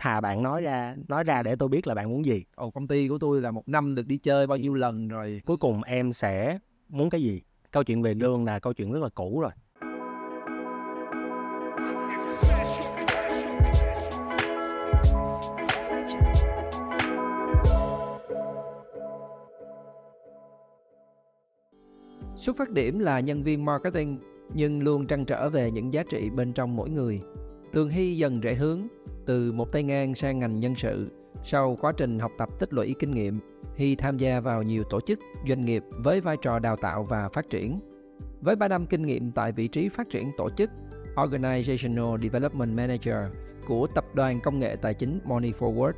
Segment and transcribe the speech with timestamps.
[0.00, 2.44] thà bạn nói ra nói ra để tôi biết là bạn muốn gì.
[2.54, 5.40] Ồ công ty của tôi là một năm được đi chơi bao nhiêu lần rồi?
[5.46, 7.42] Cuối cùng em sẽ muốn cái gì?
[7.70, 9.50] Câu chuyện về lương là câu chuyện rất là cũ rồi.
[22.36, 24.18] Xuất phát điểm là nhân viên marketing
[24.54, 27.20] nhưng luôn trăn trở về những giá trị bên trong mỗi người.
[27.72, 28.88] Tường Hy dần rẽ hướng
[29.26, 31.10] từ một tay ngang sang ngành nhân sự.
[31.42, 33.40] Sau quá trình học tập tích lũy kinh nghiệm,
[33.74, 35.18] Hy tham gia vào nhiều tổ chức,
[35.48, 37.80] doanh nghiệp với vai trò đào tạo và phát triển.
[38.40, 40.70] Với 3 năm kinh nghiệm tại vị trí phát triển tổ chức
[41.14, 43.16] Organizational Development Manager
[43.66, 45.92] của tập đoàn công nghệ tài chính Money Forward,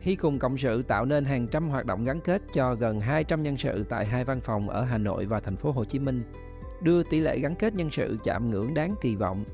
[0.00, 3.42] Hy cùng cộng sự tạo nên hàng trăm hoạt động gắn kết cho gần 200
[3.42, 6.22] nhân sự tại hai văn phòng ở Hà Nội và thành phố Hồ Chí Minh,
[6.82, 9.44] đưa tỷ lệ gắn kết nhân sự chạm ngưỡng đáng kỳ vọng.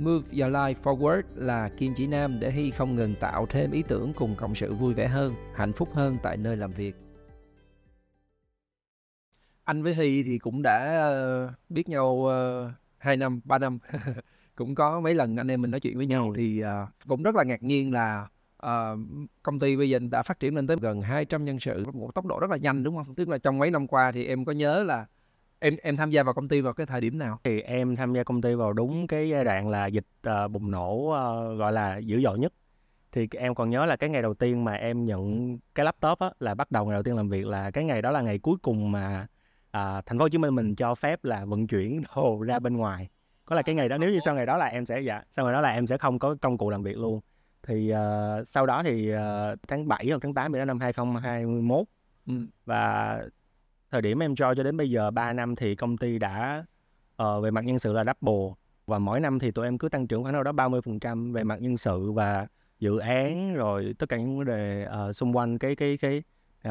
[0.00, 3.82] Move Your Life Forward là kim chỉ nam để Hy không ngừng tạo thêm ý
[3.88, 6.96] tưởng cùng cộng sự vui vẻ hơn, hạnh phúc hơn tại nơi làm việc.
[9.64, 13.78] Anh với Hy thì cũng đã ờ, biết nhau ờ, 2 năm, 3 năm.
[14.54, 17.34] cũng có mấy lần anh em mình nói chuyện với nhau thì ờ, cũng rất
[17.34, 18.28] là ngạc nhiên là
[18.66, 18.98] uh,
[19.42, 22.26] công ty bây giờ đã phát triển lên tới gần 200 nhân sự một tốc
[22.26, 23.14] độ rất là nhanh đúng không?
[23.14, 25.06] Tức là trong mấy năm qua thì em có nhớ là
[25.60, 27.38] em em tham gia vào công ty vào cái thời điểm nào?
[27.44, 30.70] Thì em tham gia công ty vào đúng cái giai đoạn là dịch uh, bùng
[30.70, 32.52] nổ uh, gọi là dữ dội nhất.
[33.12, 36.30] Thì em còn nhớ là cái ngày đầu tiên mà em nhận cái laptop á,
[36.40, 38.56] là bắt đầu ngày đầu tiên làm việc là cái ngày đó là ngày cuối
[38.62, 39.26] cùng mà
[39.66, 42.76] uh, thành phố Hồ Chí Minh mình cho phép là vận chuyển đồ ra bên
[42.76, 43.08] ngoài.
[43.44, 45.44] Có là cái ngày đó nếu như sau ngày đó là em sẽ dạ sau
[45.44, 47.20] ngày đó là em sẽ không có công cụ làm việc luôn
[47.62, 49.18] thì uh, sau đó thì uh,
[49.68, 51.86] tháng 7 hoặc tháng 8 năm 2021
[52.26, 52.34] ừ.
[52.64, 53.18] và
[53.90, 56.64] thời điểm em cho cho đến bây giờ 3 năm thì công ty đã
[57.22, 58.54] uh, về mặt nhân sự là double
[58.86, 61.60] và mỗi năm thì tụi em cứ tăng trưởng khoảng đâu đó 30% về mặt
[61.60, 62.46] nhân sự và
[62.78, 66.22] dự án rồi tất cả những vấn đề uh, xung quanh cái cái cái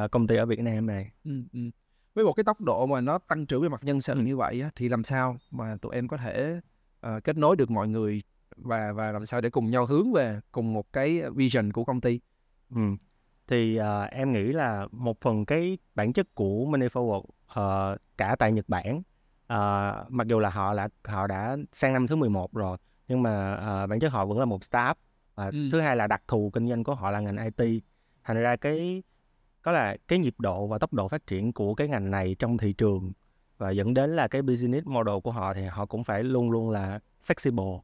[0.03, 1.11] uh, công ty ở Việt Nam này.
[1.25, 1.59] Ừ, ừ.
[2.13, 4.61] Với một cái tốc độ mà nó tăng trưởng về mặt nhân sự như vậy
[4.61, 6.59] á, thì làm sao mà tụi em có thể
[7.07, 8.21] uh, kết nối được mọi người
[8.57, 12.01] và và làm sao để cùng nhau hướng về cùng một cái vision của công
[12.01, 12.19] ty
[12.75, 12.81] ừ.
[13.49, 18.35] Thì uh, em nghĩ là một phần cái bản chất của Money Forward uh, cả
[18.39, 22.53] tại Nhật Bản uh, mặc dù là họ là họ đã sang năm thứ 11
[22.53, 22.77] rồi
[23.07, 24.97] nhưng mà uh, bản chất họ vẫn là một startup.
[25.35, 25.69] Và ừ.
[25.71, 27.83] thứ hai là đặc thù kinh doanh của họ là ngành IT
[28.23, 29.03] thành ra cái
[29.61, 32.57] có là cái nhịp độ và tốc độ phát triển của cái ngành này trong
[32.57, 33.11] thị trường
[33.57, 36.69] và dẫn đến là cái business model của họ thì họ cũng phải luôn luôn
[36.69, 37.79] là flexible.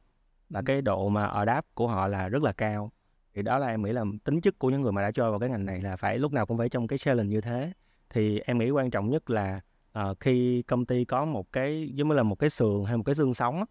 [0.50, 2.90] Là cái độ mà đáp của họ là rất là cao
[3.36, 5.38] thì đó là em nghĩ là tính chất của những người mà đã chơi vào
[5.38, 7.72] cái ngành này là phải lúc nào cũng phải trong cái challenge như thế.
[8.10, 9.60] Thì em nghĩ quan trọng nhất là
[9.98, 13.02] uh, khi công ty có một cái giống như là một cái sườn hay một
[13.06, 13.68] cái xương sống uh,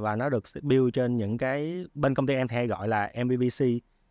[0.00, 3.64] và nó được build trên những cái bên công ty em hay gọi là MVVC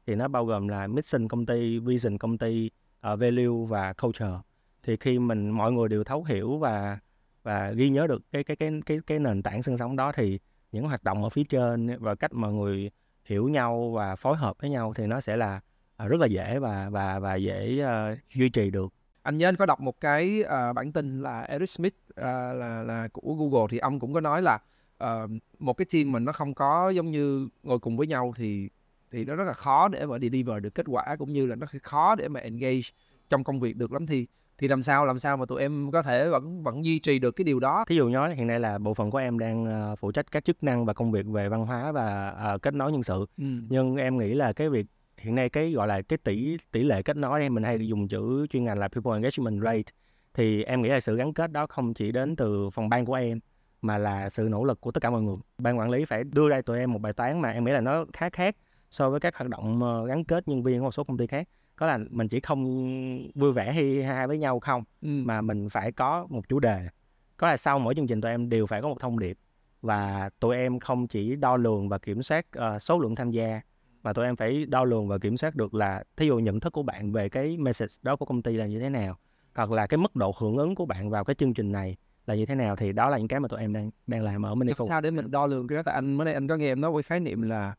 [0.07, 2.69] thì nó bao gồm là mission công ty, vision công ty,
[3.13, 4.37] uh, value và culture.
[4.83, 6.99] Thì khi mình mọi người đều thấu hiểu và
[7.43, 10.39] và ghi nhớ được cái cái cái cái cái nền tảng xương sống đó thì
[10.71, 12.91] những hoạt động ở phía trên và cách mọi người
[13.29, 15.59] hiểu nhau và phối hợp với nhau thì nó sẽ là
[15.97, 18.93] ờ, rất là dễ và và và dễ uh, duy trì được.
[19.23, 22.83] Anh nhớ anh có đọc một cái uh, bản tin là Eric Smith uh, là
[22.83, 24.59] là của Google thì ông cũng có nói là
[25.03, 25.29] uh,
[25.59, 28.69] một cái team mình nó không có giống như ngồi cùng với nhau thì
[29.11, 31.67] thì nó rất là khó để mà deliver được kết quả cũng như là nó
[31.83, 32.81] khó để mà engage
[33.29, 34.07] trong công việc được lắm.
[34.07, 34.27] Thì
[34.59, 37.31] thì làm sao làm sao mà tụi em có thể vẫn vẫn duy trì được
[37.31, 37.85] cái điều đó?
[37.87, 40.45] Thí dụ nói hiện nay là bộ phận của em đang uh, phụ trách các
[40.45, 43.25] chức năng và công việc về văn hóa và uh, kết nối nhân sự.
[43.37, 43.45] Ừ.
[43.69, 44.85] nhưng em nghĩ là cái việc
[45.17, 48.07] hiện nay cái gọi là cái tỷ tỷ lệ kết nối em mình hay dùng
[48.07, 49.93] chữ chuyên ngành là people engagement rate.
[50.33, 53.13] Thì em nghĩ là sự gắn kết đó không chỉ đến từ phòng ban của
[53.13, 53.39] em
[53.81, 55.35] mà là sự nỗ lực của tất cả mọi người.
[55.57, 57.81] Ban quản lý phải đưa ra tụi em một bài toán mà em nghĩ là
[57.81, 58.55] nó khá khác
[58.91, 61.47] so với các hoạt động gắn kết nhân viên của một số công ty khác
[61.79, 62.63] có là mình chỉ không
[63.35, 64.83] vui vẻ hi ha với nhau không?
[65.01, 65.07] Ừ.
[65.07, 66.87] mà mình phải có một chủ đề.
[67.37, 69.37] Có là sau mỗi chương trình tụi em đều phải có một thông điệp.
[69.81, 73.61] Và tụi em không chỉ đo lường và kiểm soát uh, số lượng tham gia
[74.03, 76.73] mà tụi em phải đo lường và kiểm soát được là thí dụ nhận thức
[76.73, 79.17] của bạn về cái message đó của công ty là như thế nào
[79.55, 82.35] hoặc là cái mức độ hưởng ứng của bạn vào cái chương trình này là
[82.35, 84.55] như thế nào thì đó là những cái mà tụi em đang đang làm ở
[84.55, 85.83] Mini sao để mình đo lường cái đó?
[85.83, 87.73] Tại anh mới đây anh có nghe em nói với khái niệm là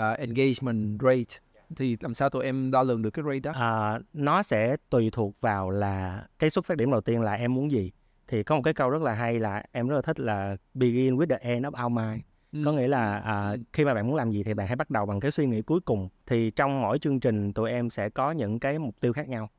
[0.00, 1.45] uh, engagement rate
[1.76, 3.52] thì làm sao tụi em đo lường được cái rate đó?
[3.54, 7.54] À, nó sẽ tùy thuộc vào là cái xuất phát điểm đầu tiên là em
[7.54, 7.92] muốn gì.
[8.28, 11.16] Thì có một cái câu rất là hay là em rất là thích là begin
[11.16, 12.22] with the end of our mind.
[12.52, 12.62] Ừ.
[12.64, 15.06] Có nghĩa là à, khi mà bạn muốn làm gì thì bạn hãy bắt đầu
[15.06, 16.08] bằng cái suy nghĩ cuối cùng.
[16.26, 19.50] Thì trong mỗi chương trình tụi em sẽ có những cái mục tiêu khác nhau.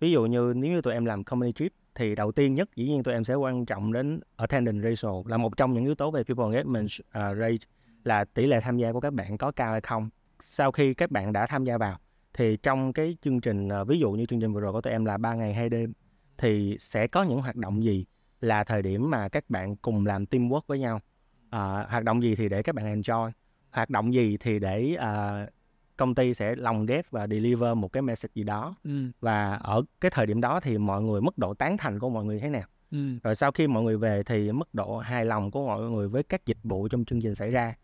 [0.00, 2.88] Ví dụ như nếu như tụi em làm company trip thì đầu tiên nhất dĩ
[2.88, 6.10] nhiên tụi em sẽ quan trọng đến attendance ratio là một trong những yếu tố
[6.10, 7.66] về people engagement uh, rate
[8.04, 10.10] là tỷ lệ tham gia của các bạn có cao hay không
[10.44, 11.98] sau khi các bạn đã tham gia vào
[12.34, 14.92] thì trong cái chương trình uh, ví dụ như chương trình vừa rồi của tụi
[14.92, 15.92] em là 3 ngày hai đêm
[16.38, 18.04] thì sẽ có những hoạt động gì
[18.40, 20.96] là thời điểm mà các bạn cùng làm teamwork với nhau
[21.46, 23.30] uh, hoạt động gì thì để các bạn enjoy
[23.70, 25.48] hoạt động gì thì để uh,
[25.96, 29.10] công ty sẽ lồng ghép và deliver một cái message gì đó ừ.
[29.20, 32.24] và ở cái thời điểm đó thì mọi người mức độ tán thành của mọi
[32.24, 32.98] người thế nào ừ.
[33.22, 36.22] rồi sau khi mọi người về thì mức độ hài lòng của mọi người với
[36.22, 37.74] các dịch vụ trong chương trình xảy ra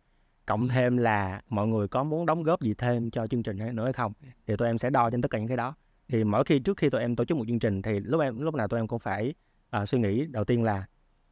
[0.50, 3.72] cộng thêm là mọi người có muốn đóng góp gì thêm cho chương trình hay
[3.72, 4.12] nữa hay không
[4.46, 5.74] thì tụi em sẽ đo trên tất cả những cái đó.
[6.08, 8.40] Thì mỗi khi trước khi tụi em tổ chức một chương trình thì lúc em
[8.40, 9.34] lúc nào tụi em cũng phải
[9.82, 10.86] uh, suy nghĩ đầu tiên là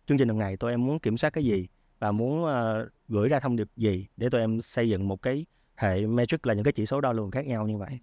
[0.06, 1.68] chương trình lần này tụi em muốn kiểm soát cái gì
[1.98, 5.46] và muốn uh, gửi ra thông điệp gì để tụi em xây dựng một cái
[5.76, 7.98] hệ metric là những cái chỉ số đo lường khác nhau như vậy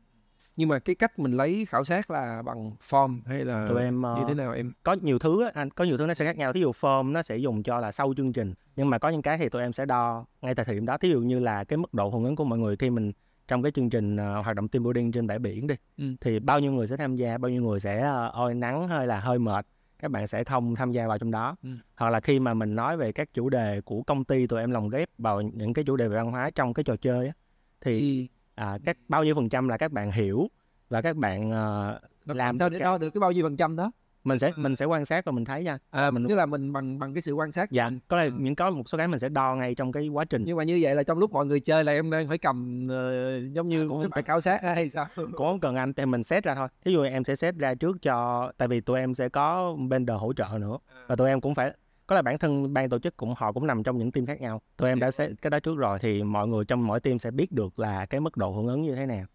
[0.58, 4.02] nhưng mà cái cách mình lấy khảo sát là bằng form hay là tụi em
[4.02, 6.54] như thế nào em có nhiều thứ anh có nhiều thứ nó sẽ khác nhau
[6.54, 9.22] thí dụ form nó sẽ dùng cho là sau chương trình nhưng mà có những
[9.22, 11.64] cái thì tụi em sẽ đo ngay tại thời điểm đó thí dụ như là
[11.64, 13.12] cái mức độ hưởng ứng của mọi người khi mình
[13.48, 16.06] trong cái chương trình uh, hoạt động team building trên bãi biển đi ừ.
[16.22, 19.08] thì bao nhiêu người sẽ tham gia bao nhiêu người sẽ uh, oi nắng hay
[19.08, 19.66] là hơi mệt
[20.00, 21.70] các bạn sẽ không tham gia vào trong đó ừ.
[21.96, 24.72] hoặc là khi mà mình nói về các chủ đề của công ty tụi em
[24.72, 27.34] lồng ghép vào những cái chủ đề về văn hóa trong cái trò chơi á,
[27.82, 30.48] thì à, các bao nhiêu phần trăm là các bạn hiểu
[30.90, 33.92] và các bạn uh, làm sao để đo được cái bao nhiêu phần trăm đó?
[34.24, 35.78] Mình sẽ mình sẽ quan sát và mình thấy nha.
[35.90, 38.56] À mình tức là mình bằng bằng cái sự quan sát dạ có là những
[38.56, 40.44] có một số cái mình sẽ đo ngay trong cái quá trình.
[40.46, 42.84] Nhưng mà như vậy là trong lúc mọi người chơi là em đang phải cầm
[42.84, 44.24] uh, giống như à, cũng phải.
[44.24, 45.06] khảo sát hay sao?
[45.16, 46.68] Cũng không cần anh thì mình set ra thôi.
[46.86, 50.20] Ví dụ em sẽ set ra trước cho tại vì tụi em sẽ có vendor
[50.20, 50.78] hỗ trợ nữa.
[50.88, 51.02] À.
[51.08, 51.72] và tụi em cũng phải
[52.08, 54.42] có là bản thân ban tổ chức cũng họ cũng nằm trong những team khác
[54.42, 54.62] nhau.
[54.78, 57.32] Tụi em đã set cái đó trước rồi thì mọi người trong mỗi team sẽ
[57.32, 59.26] biết được là cái mức độ hưởng ứng như thế nào.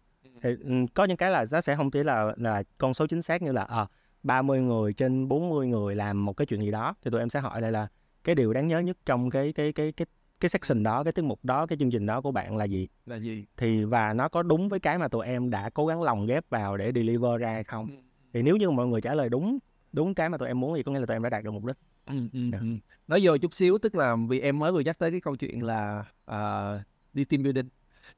[0.41, 3.21] Thì ừ, có những cái là nó sẽ không chỉ là là con số chính
[3.21, 3.87] xác như là à,
[4.23, 7.39] 30 người trên 40 người làm một cái chuyện gì đó thì tụi em sẽ
[7.39, 7.87] hỏi lại là
[8.23, 10.05] cái điều đáng nhớ nhất trong cái cái cái cái
[10.39, 12.87] cái section đó cái tiết mục đó cái chương trình đó của bạn là gì?
[13.05, 13.45] Là gì?
[13.57, 16.49] Thì và nó có đúng với cái mà tụi em đã cố gắng lồng ghép
[16.49, 17.87] vào để deliver ra hay không?
[17.89, 17.95] Ừ.
[18.33, 19.59] thì nếu như mọi người trả lời đúng
[19.93, 21.51] đúng cái mà tụi em muốn thì có nghĩa là tụi em đã đạt được
[21.51, 21.77] mục đích
[22.11, 22.61] ừ, ừ, yeah.
[22.61, 22.67] ừ.
[23.07, 25.63] nói vô chút xíu tức là vì em mới vừa nhắc tới cái câu chuyện
[25.63, 26.81] là uh,
[27.13, 27.69] đi team building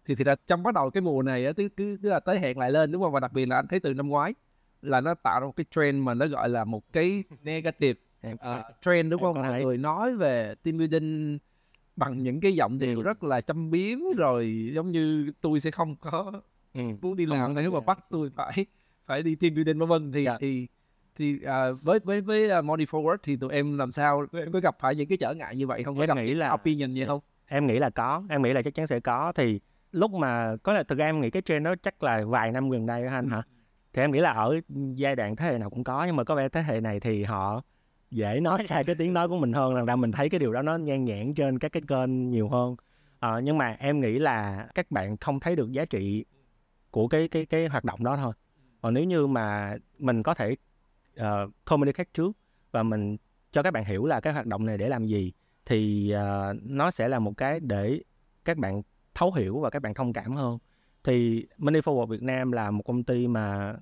[0.05, 2.39] thì thì là trong bắt đầu cái mùa này á tức, tức, tức là tới
[2.39, 4.33] hẹn lại lên đúng không và đặc biệt là anh thấy từ năm ngoái
[4.81, 7.99] là nó tạo ra một cái trend mà nó gọi là một cái negative
[8.33, 8.39] uh,
[8.81, 11.37] trend đúng không mọi người nói về team building
[11.95, 15.95] bằng những cái giọng điệu rất là châm biếm rồi giống như tôi sẽ không
[15.95, 16.41] có
[16.73, 16.81] ừ.
[17.01, 18.65] muốn đi làm nếu mà bắt tôi phải
[19.05, 20.33] phải đi team building vân vân thì yeah.
[20.33, 20.37] Dạ.
[20.41, 20.67] thì
[21.15, 24.59] thì uh, với với với uh, Money Forward thì tụi em làm sao em có
[24.59, 25.99] gặp phải những cái trở ngại như vậy không?
[25.99, 27.19] Em nghĩ là opinion gì không?
[27.47, 29.59] Em nghĩ là có, em nghĩ là chắc chắn sẽ có thì
[29.91, 32.69] lúc mà có là thực ra em nghĩ cái trend đó chắc là vài năm
[32.69, 33.43] gần đây anh hả?
[33.93, 34.59] thì em nghĩ là ở
[34.95, 37.23] giai đoạn thế hệ nào cũng có nhưng mà có vẻ thế hệ này thì
[37.23, 37.61] họ
[38.11, 40.53] dễ nói ra cái tiếng nói của mình hơn rằng là mình thấy cái điều
[40.53, 42.75] đó nó nhan nhản trên các cái kênh nhiều hơn
[43.19, 46.25] à, nhưng mà em nghĩ là các bạn không thấy được giá trị
[46.91, 48.33] của cái cái cái hoạt động đó thôi
[48.81, 50.55] còn nếu như mà mình có thể
[51.21, 52.37] uh, communicate trước
[52.71, 53.17] và mình
[53.51, 55.33] cho các bạn hiểu là cái hoạt động này để làm gì
[55.65, 58.01] thì uh, nó sẽ là một cái để
[58.45, 58.81] các bạn
[59.15, 60.57] thấu hiểu và các bạn thông cảm hơn.
[61.03, 63.75] Thì Money Forward Việt Nam là một công ty mà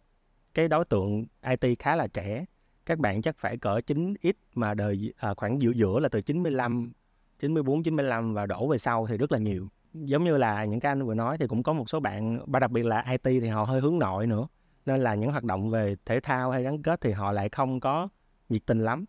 [0.54, 2.46] cái đối tượng IT khá là trẻ.
[2.86, 6.92] Các bạn chắc phải cỡ 9x mà đời à, khoảng giữa giữa là từ 95
[7.40, 9.68] 94 95 và đổ về sau thì rất là nhiều.
[9.94, 12.60] Giống như là những cái anh vừa nói thì cũng có một số bạn và
[12.60, 14.48] đặc biệt là IT thì họ hơi hướng nội nữa
[14.86, 17.80] nên là những hoạt động về thể thao hay gắn kết thì họ lại không
[17.80, 18.10] có
[18.50, 19.06] nhiệt tình lắm.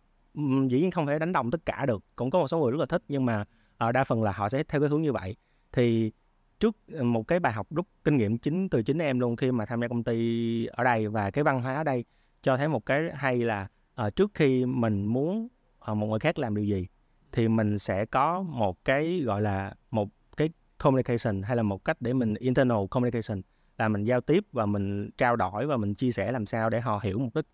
[0.69, 2.79] Dĩ nhiên không thể đánh đồng tất cả được cũng có một số người rất
[2.79, 3.45] là thích nhưng mà
[3.77, 5.35] ở đa phần là họ sẽ theo cái hướng như vậy.
[5.71, 6.11] Thì
[6.59, 9.51] trước ờ, một cái bài học rút kinh nghiệm chính từ chính em luôn khi
[9.51, 12.05] mà tham gia công ty ở đây và cái văn hóa ở đây
[12.41, 13.67] cho thấy một cái hay là
[14.07, 15.47] uh, trước khi mình muốn
[15.91, 16.87] uh, một người khác làm điều gì
[17.31, 21.97] thì mình sẽ có một cái gọi là một cái communication hay là một cách
[21.99, 23.41] để mình internal communication
[23.77, 26.81] là mình giao tiếp và mình trao đổi và mình chia sẻ làm sao để
[26.81, 27.45] họ hiểu mục đích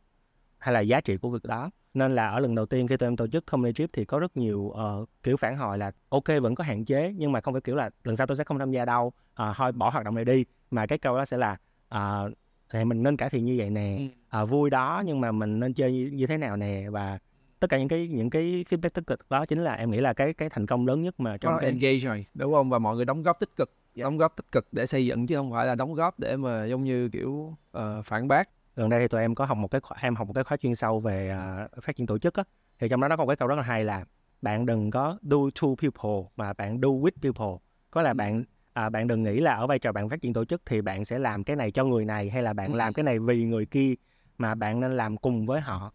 [0.58, 1.70] hay là giá trị của việc đó.
[1.94, 4.20] Nên là ở lần đầu tiên khi tụi em tổ chức comedy trip thì có
[4.20, 7.54] rất nhiều uh, kiểu phản hồi là ok vẫn có hạn chế nhưng mà không
[7.54, 10.06] phải kiểu là lần sau tôi sẽ không tham gia đâu uh, thôi bỏ hoạt
[10.06, 10.46] động này đi.
[10.72, 11.58] Mà cái câu đó sẽ là
[11.96, 12.32] uh,
[12.74, 14.08] thì mình nên cải thiện như vậy nè
[14.42, 16.86] uh, vui đó nhưng mà mình nên chơi như, như thế nào nè?
[16.92, 17.20] Và
[17.60, 20.14] tất cả những cái những cái feedback tích cực đó chính là em nghĩ là
[20.14, 21.70] cái cái thành công lớn nhất mà trong cái...
[21.70, 22.70] engage rồi đúng không?
[22.70, 24.04] Và mọi người đóng góp tích cực yeah.
[24.04, 24.04] Dạ.
[24.04, 26.66] đóng góp tích cực để xây dựng chứ không phải là đóng góp để mà
[26.66, 27.30] giống như kiểu
[27.78, 28.50] uh, phản bác.
[28.76, 30.76] Gần đây thì tụi em có học một cái em học một cái khóa chuyên
[30.76, 31.36] sâu về
[31.76, 32.44] uh, phát triển tổ chức á.
[32.80, 34.06] Thì trong đó nó có một cái câu rất là hay là
[34.42, 37.60] bạn đừng có do to people mà bạn do with people.
[37.92, 40.46] Có là bạn à, bạn đừng nghĩ là ở vai trò bạn phát triển tổ
[40.46, 43.04] chức thì bạn sẽ làm cái này cho người này hay là bạn làm cái
[43.04, 43.94] này vì người kia
[44.38, 45.94] mà bạn nên làm cùng với họ.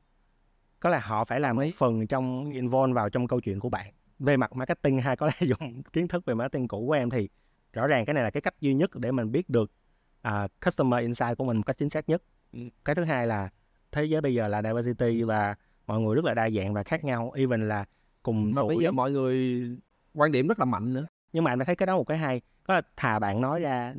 [0.81, 3.95] Có là họ phải làm mấy phần trong involve vào trong câu chuyện của bạn.
[4.19, 7.29] Về mặt marketing hay có lẽ dùng kiến thức về marketing cũ của em thì
[7.75, 9.73] rõ ràng cái này là cái cách duy nhất để mình biết được
[10.29, 12.23] uh, customer insight của mình một cách chính xác nhất.
[12.53, 12.61] Ừ.
[12.85, 13.49] cái thứ hai là
[13.93, 15.55] thế giới bây giờ là diversity và
[15.87, 17.85] mọi người rất là đa dạng và khác nhau even là
[18.23, 18.77] cùng mà tuổi.
[18.77, 19.61] bây giờ mọi người
[20.15, 21.07] quan điểm rất là mạnh nữa.
[21.33, 23.95] Nhưng mà anh thấy cái đó một cái hay đó là thà bạn nói ra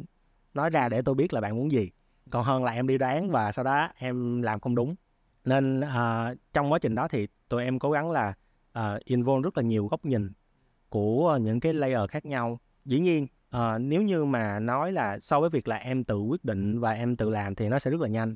[0.53, 1.91] nói ra để tôi biết là bạn muốn gì
[2.29, 4.95] còn hơn là em đi đoán và sau đó em làm không đúng.
[5.45, 8.33] Nên uh, trong quá trình đó thì tụi em cố gắng là
[8.79, 10.31] uh, involve rất là nhiều góc nhìn
[10.89, 12.59] của những cái layer khác nhau.
[12.85, 16.45] Dĩ nhiên uh, nếu như mà nói là so với việc là em tự quyết
[16.45, 18.35] định và em tự làm thì nó sẽ rất là nhanh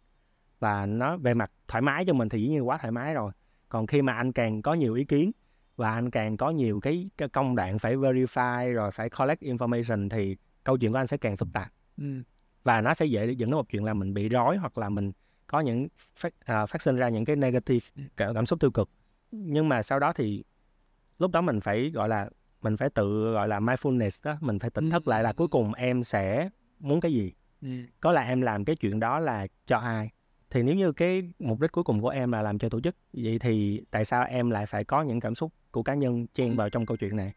[0.60, 3.32] và nó về mặt thoải mái cho mình thì dĩ nhiên quá thoải mái rồi.
[3.70, 5.32] Còn khi mà anh càng có nhiều ý kiến
[5.76, 10.10] và anh càng có nhiều cái, cái công đoạn phải verify rồi phải collect information
[10.10, 11.72] thì câu chuyện của anh sẽ càng phức tạp.
[11.98, 12.24] Ừ.
[12.64, 15.12] và nó sẽ dễ dẫn đến một chuyện là mình bị rối hoặc là mình
[15.48, 18.90] có những phát, uh, phát sinh ra những cái negative cảm xúc tiêu cực.
[19.32, 20.44] Nhưng mà sau đó thì
[21.20, 22.30] lúc đó mình phải gọi là
[22.62, 25.74] mình phải tự gọi là mindfulness đó mình phải tỉnh thức lại là cuối cùng
[25.74, 26.50] em sẽ
[26.80, 27.34] muốn cái gì
[28.00, 30.10] có là em làm cái chuyện đó là cho ai
[30.50, 32.96] thì nếu như cái mục đích cuối cùng của em là làm cho tổ chức
[33.14, 36.56] vậy thì tại sao em lại phải có những cảm xúc của cá nhân chen
[36.56, 37.34] vào trong câu chuyện này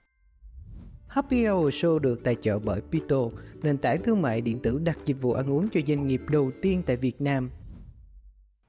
[1.08, 3.16] Happy Hour Show được tài trợ bởi Pito,
[3.62, 6.50] nền tảng thương mại điện tử đặt dịch vụ ăn uống cho doanh nghiệp đầu
[6.62, 7.50] tiên tại Việt Nam.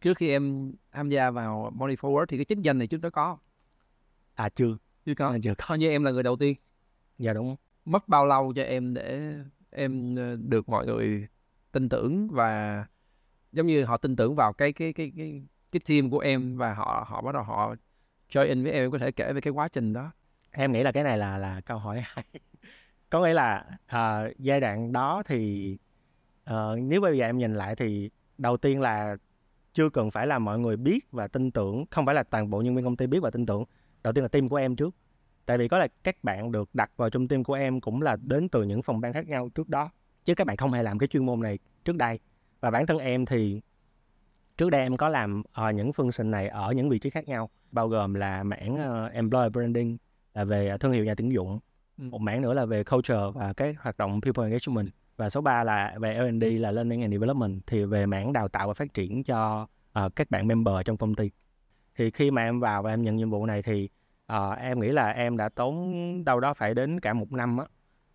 [0.02, 3.10] Trước khi em tham gia vào Money Forward thì cái chức danh này trước đó
[3.10, 3.38] có.
[4.34, 4.78] À chưa.
[5.18, 5.30] Có.
[5.30, 5.76] À, chưa có.
[5.76, 6.56] Như em là người đầu tiên.
[7.18, 7.56] Dạ đúng.
[7.86, 9.36] Mất bao lâu cho em để
[9.70, 11.28] em ờ, được mọi người
[11.72, 12.86] tin tưởng và
[13.52, 16.74] giống như họ tin tưởng vào cái cái cái cái cái team của em và
[16.74, 17.76] họ họ bắt đầu họ
[18.30, 20.12] join với em, em có thể kể về cái quá trình đó
[20.52, 22.26] em nghĩ là cái này là là câu hỏi hay
[23.10, 25.78] có nghĩa là uh, giai đoạn đó thì
[26.50, 29.18] uh, nếu bây giờ em nhìn lại thì đầu tiên là
[29.74, 32.62] chưa cần phải là mọi người biết và tin tưởng không phải là toàn bộ
[32.62, 33.66] nhân viên công ty biết và tin tưởng
[34.04, 34.96] đầu tiên là team của em trước.
[35.46, 38.18] Tại vì có là các bạn được đặt vào trong team của em cũng là
[38.22, 39.90] đến từ những phòng ban khác nhau trước đó.
[40.26, 42.20] Chứ các bạn không hề làm cái chuyên môn này trước đây.
[42.60, 43.62] Và bản thân em thì
[44.58, 47.50] trước đây em có làm uh, những function này ở những vị trí khác nhau
[47.72, 49.98] bao gồm là mảng uh, employer branding
[50.34, 51.60] là về thương hiệu nhà tuyển dụng
[51.98, 52.04] ừ.
[52.04, 54.90] một mảng nữa là về culture và cái hoạt động people engagement.
[55.18, 58.68] Và số 3 là về L&D là learning and development thì về mảng đào tạo
[58.68, 59.68] và phát triển cho
[60.06, 61.32] uh, các bạn member trong công ty
[61.96, 63.90] thì khi mà em vào và em nhận nhiệm vụ này thì
[64.34, 65.94] uh, em nghĩ là em đã tốn
[66.26, 67.66] đâu đó phải đến cả một năm á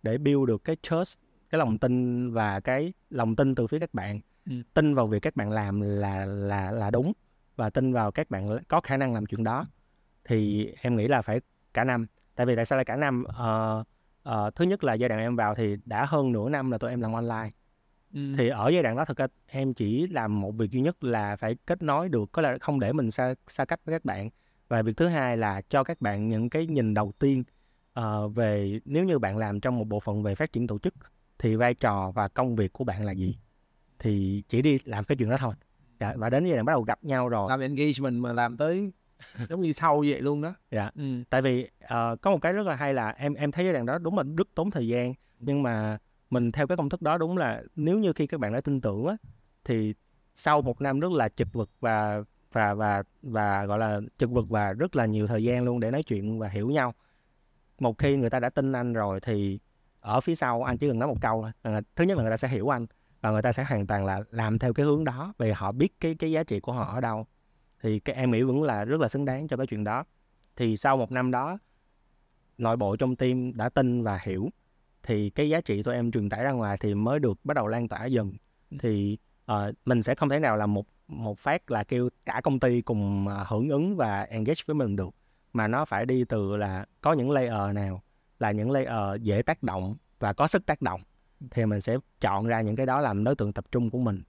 [0.03, 1.19] để build được cái trust
[1.49, 4.19] cái lòng tin và cái lòng tin từ phía các bạn.
[4.45, 4.55] Ừ.
[4.73, 7.13] tin vào việc các bạn làm là là là đúng
[7.55, 9.67] và tin vào các bạn có khả năng làm chuyện đó.
[10.25, 11.41] Thì em nghĩ là phải
[11.73, 12.07] cả năm.
[12.35, 13.23] Tại vì tại sao lại cả năm?
[13.27, 13.87] Uh,
[14.29, 16.89] uh, thứ nhất là giai đoạn em vào thì đã hơn nửa năm là tụi
[16.89, 17.49] em làm online
[18.13, 18.19] ừ.
[18.37, 21.35] thì ở giai đoạn đó thực ra em chỉ làm một việc duy nhất là
[21.35, 24.29] phải kết nối được có là không để mình xa xa cách với các bạn.
[24.67, 27.43] Và việc thứ hai là cho các bạn những cái nhìn đầu tiên
[27.99, 30.93] uh, về nếu như bạn làm trong một bộ phận về phát triển tổ chức
[31.39, 33.37] thì vai trò và công việc của bạn là gì?
[33.99, 35.53] Thì chỉ đi làm cái chuyện đó thôi.
[35.99, 37.49] Dạ, và đến giai đoạn bắt đầu gặp nhau rồi.
[37.49, 38.91] Làm engagement mà làm tới
[39.49, 40.53] giống như sau vậy luôn đó.
[40.71, 40.91] Dạ.
[40.95, 41.23] Ừ.
[41.29, 43.85] tại vì uh, có một cái rất là hay là em em thấy giai đoạn
[43.85, 45.97] đó đúng là rất tốn thời gian nhưng mà
[46.29, 48.81] mình theo cái công thức đó đúng là nếu như khi các bạn đã tin
[48.81, 49.17] tưởng á,
[49.63, 49.93] thì
[50.35, 54.45] sau một năm rất là chật vật và và và và, gọi là, chật vật
[54.49, 56.93] và rất là nhiều thời gian luôn để nói chuyện và hiểu nhau.
[57.79, 59.59] Một khi người ta đã tin anh rồi thì
[60.01, 61.51] ở phía sau anh chỉ cần nói một câu thôi.
[61.61, 62.85] Ờ, thứ nhất là người ta sẽ hiểu anh
[63.21, 65.99] và người ta sẽ hoàn toàn là làm theo cái hướng đó vì họ biết
[65.99, 67.25] cái cái giá trị của họ ở đâu.
[67.81, 70.03] Thì cái em nghĩ vẫn là rất là xứng đáng cho cái chuyện đó.
[70.55, 71.59] Thì sau một năm đó,
[72.57, 74.49] nội bộ trong team đã tin và hiểu
[75.09, 77.67] thì cái giá trị tụi em truyền tải ra ngoài thì mới được bắt đầu
[77.67, 78.33] lan tỏa dần.
[78.71, 78.77] Ừ.
[78.79, 79.17] thì
[79.51, 82.81] uh, mình sẽ không thể nào là một một phát là kêu cả công ty
[82.81, 85.09] cùng uh, hưởng ứng và engage với mình được
[85.53, 88.01] mà nó phải đi từ là có những layer nào
[88.39, 91.01] là những layer dễ tác động và có sức tác động.
[91.51, 94.23] Thì mình sẽ chọn ra những cái đó làm đối tượng tập trung của mình.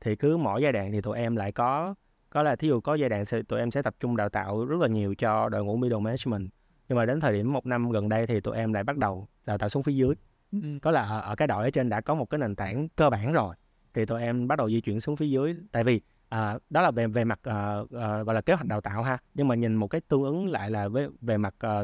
[0.00, 1.94] Thì cứ mỗi giai đoạn thì tụi em lại có
[2.30, 4.80] có là thí dụ có giai đoạn tụi em sẽ tập trung đào tạo rất
[4.80, 6.50] là nhiều cho đội ngũ middle management.
[6.88, 9.28] Nhưng mà đến thời điểm một năm gần đây thì tụi em lại bắt đầu
[9.46, 10.14] đào tạo xuống phía dưới.
[10.52, 10.58] Ừ.
[10.82, 13.10] có là ở, ở cái đội ở trên đã có một cái nền tảng cơ
[13.10, 13.54] bản rồi
[13.94, 15.54] thì tụi em bắt đầu di chuyển xuống phía dưới.
[15.72, 18.80] Tại vì à, đó là về về mặt à, à, gọi là kế hoạch đào
[18.80, 21.82] tạo ha nhưng mà nhìn một cái tương ứng lại là với về mặt à,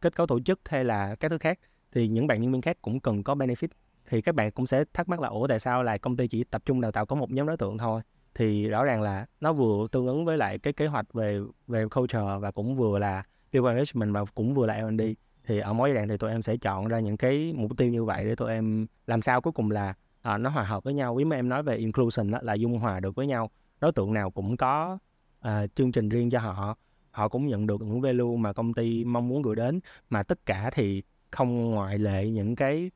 [0.00, 1.58] kết cấu tổ chức hay là các thứ khác
[1.92, 3.68] thì những bạn nhân viên khác cũng cần có benefit.
[4.08, 6.44] Thì các bạn cũng sẽ thắc mắc là ủa tại sao là công ty chỉ
[6.44, 8.00] tập trung đào tạo có một nhóm đối tượng thôi?
[8.34, 11.84] Thì rõ ràng là nó vừa tương ứng với lại cái kế hoạch về về
[11.88, 15.02] culture và cũng vừa là people engagement và cũng vừa là L&D
[15.44, 17.88] thì ở mỗi giai đoạn thì tụi em sẽ chọn ra những cái mục tiêu
[17.88, 20.94] như vậy để tụi em làm sao cuối cùng là à, nó hòa hợp với
[20.94, 21.18] nhau.
[21.18, 23.50] Nếu mà em nói về inclusion đó, là dung hòa được với nhau.
[23.80, 24.98] Đối tượng nào cũng có
[25.40, 26.76] à, chương trình riêng cho họ
[27.10, 29.80] họ cũng nhận được những value mà công ty mong muốn gửi đến.
[30.10, 32.90] Mà tất cả thì không ngoại lệ những cái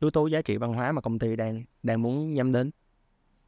[0.00, 2.70] yếu tố giá trị văn hóa mà công ty đang đang muốn nhắm đến.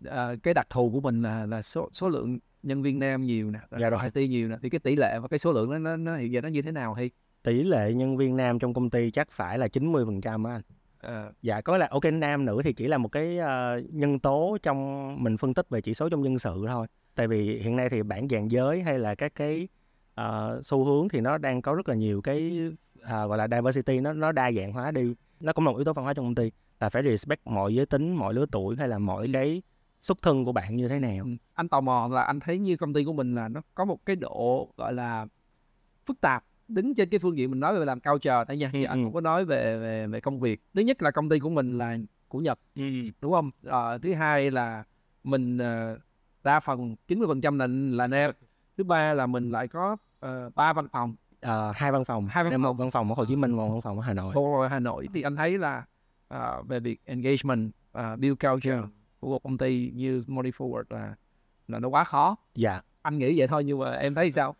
[0.04, 3.50] À, cái đặc thù của mình là là số số lượng nhân viên nam nhiều
[3.50, 4.00] nè Dạ rồi.
[4.14, 6.32] IT nhiều nè thì cái tỷ lệ và cái số lượng nó nó, nó hiện
[6.32, 7.10] giờ nó như thế nào hay
[7.48, 10.60] tỷ lệ nhân viên nam trong công ty chắc phải là 90 phần trăm anh.
[11.00, 14.58] À, dạ có là ok nam nữ thì chỉ là một cái ờ, nhân tố
[14.62, 16.86] trong mình phân tích về chỉ số trong nhân sự thôi.
[17.14, 19.68] Tại vì hiện nay thì bảng dạng giới hay là các cái
[20.14, 22.70] ờ, xu hướng thì nó đang có rất là nhiều cái
[23.02, 25.14] à, gọi là diversity nó nó đa dạng hóa đi.
[25.40, 26.50] Nó cũng là một yếu tố văn hóa trong công ty.
[26.80, 29.62] Là phải respect mọi giới tính mọi lứa tuổi hay là mọi cái
[30.00, 31.24] xuất thân của bạn như thế nào.
[31.24, 31.30] Ừ.
[31.54, 34.06] anh tò mò là anh thấy như công ty của mình là nó có một
[34.06, 35.26] cái độ gọi là
[36.06, 38.84] phức tạp đứng trên cái phương diện mình nói về làm culture đấy nha Ừ,
[38.84, 39.04] anh ừ.
[39.04, 40.60] cũng có nói về về về công việc.
[40.74, 41.96] Thứ nhất là công ty của mình là
[42.28, 42.58] của Nhật
[43.20, 43.50] đúng không?
[43.64, 44.84] Ờ, thứ hai là
[45.24, 45.98] mình ờ,
[46.44, 48.30] đa phần 90% là là nam
[48.76, 51.14] thứ ba là mình lại có ờ, ba văn phòng.
[51.40, 52.26] Ờ, hai văn phòng.
[52.30, 52.76] Hai văn Em một phòng.
[52.76, 54.34] văn phòng ở Hồ Chí Minh một văn phòng ở Hà Nội.
[54.34, 55.08] Hồ Hà Nội.
[55.14, 55.84] Thì anh thấy là
[56.28, 58.80] ờ, về việc engagement uh, build culture
[59.20, 61.14] của một công ty như Money Forward là
[61.68, 62.36] là nó quá khó.
[62.54, 62.80] Dạ.
[63.02, 64.54] Anh nghĩ vậy thôi nhưng mà em thấy sao?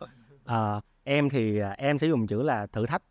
[0.45, 3.01] Ờ, em thì à, em sẽ dùng chữ là thử thách.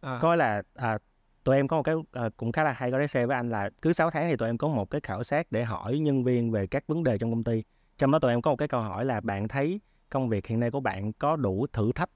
[0.00, 0.98] À, có là à,
[1.44, 3.50] tụi em có một cái à, cũng khá là hay có để share với anh
[3.50, 6.24] là cứ 6 tháng thì tụi em có một cái khảo sát để hỏi nhân
[6.24, 7.62] viên về các vấn đề trong công ty.
[7.98, 9.80] Trong đó tụi em có một cái câu hỏi là bạn thấy
[10.10, 12.10] công việc hiện nay của bạn có đủ thử thách?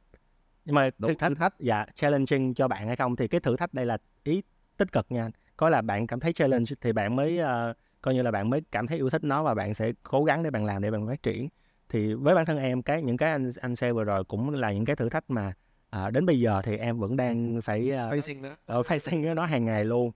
[0.64, 1.60] Nhưng mà đủ thử thách.
[1.60, 4.42] dạ challenging cho bạn hay không thì cái thử thách đây là ý
[4.76, 5.30] tích cực nha.
[5.56, 8.62] Có là bạn cảm thấy challenge thì bạn mới ờ, coi như là bạn mới
[8.72, 11.06] cảm thấy yêu thích nó và bạn sẽ cố gắng để bạn làm để bạn
[11.06, 11.48] phát triển
[11.88, 14.72] thì với bản thân em cái những cái anh anh share vừa rồi cũng là
[14.72, 15.52] những cái thử thách mà
[15.90, 18.56] à, đến bây giờ thì em vẫn đang phải uh, facing nữa.
[18.66, 20.12] ở facing nó hàng ngày luôn.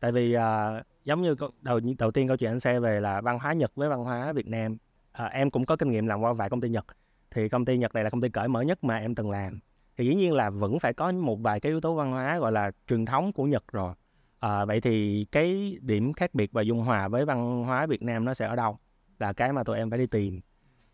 [0.00, 3.38] Tại vì à, giống như đầu đầu tiên câu chuyện anh share về là văn
[3.38, 4.76] hóa Nhật với văn hóa Việt Nam.
[5.12, 6.84] À, em cũng có kinh nghiệm làm qua vài công ty Nhật.
[7.30, 9.60] Thì công ty Nhật này là công ty cởi mở nhất mà em từng làm.
[9.96, 12.52] Thì dĩ nhiên là vẫn phải có một vài cái yếu tố văn hóa gọi
[12.52, 13.94] là truyền thống của Nhật rồi.
[14.38, 18.24] À, vậy thì cái điểm khác biệt và dung hòa với văn hóa Việt Nam
[18.24, 18.78] nó sẽ ở đâu?
[19.18, 20.40] Là cái mà tụi em phải đi tìm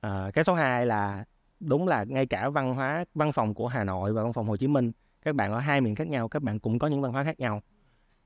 [0.00, 1.24] à, cái số 2 là
[1.60, 4.56] đúng là ngay cả văn hóa văn phòng của Hà Nội và văn phòng Hồ
[4.56, 7.12] Chí Minh các bạn ở hai miền khác nhau các bạn cũng có những văn
[7.12, 7.62] hóa khác nhau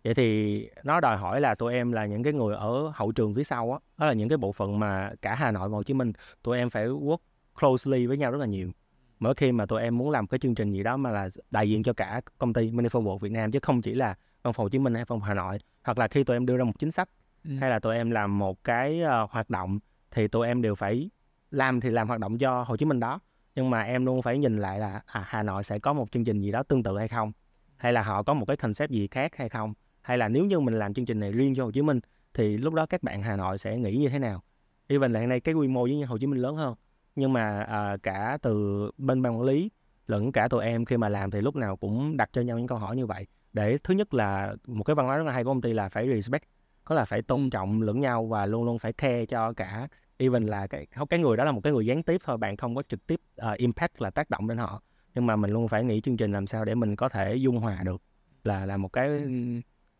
[0.04, 3.34] vậy thì nó đòi hỏi là tụi em là những cái người ở hậu trường
[3.34, 5.82] phía sau á đó là những cái bộ phận mà cả Hà Nội và Hồ
[5.82, 7.16] Chí Minh tụi em phải work
[7.60, 8.70] closely với nhau rất là nhiều
[9.18, 11.70] mỗi khi mà tụi em muốn làm cái chương trình gì đó mà là đại
[11.70, 14.64] diện cho cả công ty Mini Forward Việt Nam chứ không chỉ là văn phòng
[14.64, 16.64] Hồ Chí Minh hay văn phòng Hà Nội hoặc là khi tụi em đưa ra
[16.64, 17.08] một chính sách
[17.44, 17.50] Ừ.
[17.60, 19.78] hay là tụi em làm một cái ờ, hoạt động
[20.10, 21.10] thì tụi em đều phải
[21.52, 23.20] làm thì làm hoạt động cho Hồ Chí Minh đó
[23.54, 26.24] nhưng mà em luôn phải nhìn lại là à, Hà Nội sẽ có một chương
[26.24, 27.32] trình gì đó tương tự hay không?
[27.76, 29.74] Hay là họ có một cái concept gì khác hay không?
[30.02, 32.00] Hay là nếu như mình làm chương trình này riêng cho Hồ Chí Minh
[32.34, 34.42] thì lúc đó các bạn Hà Nội sẽ nghĩ như thế nào?
[34.86, 36.74] Even là hiện nay cái quy mô với Hồ Chí Minh lớn hơn
[37.16, 39.70] nhưng mà à, cả từ bên ban quản lý
[40.06, 42.66] lẫn cả tụi em khi mà làm thì lúc nào cũng đặt cho nhau những
[42.66, 43.26] câu hỏi như vậy.
[43.52, 45.88] Để thứ nhất là một cái văn hóa rất là hay của công ty là
[45.88, 46.44] phải respect
[46.84, 49.88] có là phải tôn trọng lẫn nhau và luôn luôn phải care cho cả
[50.22, 52.74] even là cái cái người đó là một cái người gián tiếp thôi bạn không
[52.74, 54.82] có trực tiếp ờ, impact là tác động đến họ.
[55.14, 57.58] Nhưng mà mình luôn phải nghĩ chương trình làm sao để mình có thể dung
[57.58, 58.02] hòa được.
[58.44, 59.08] Là là một cái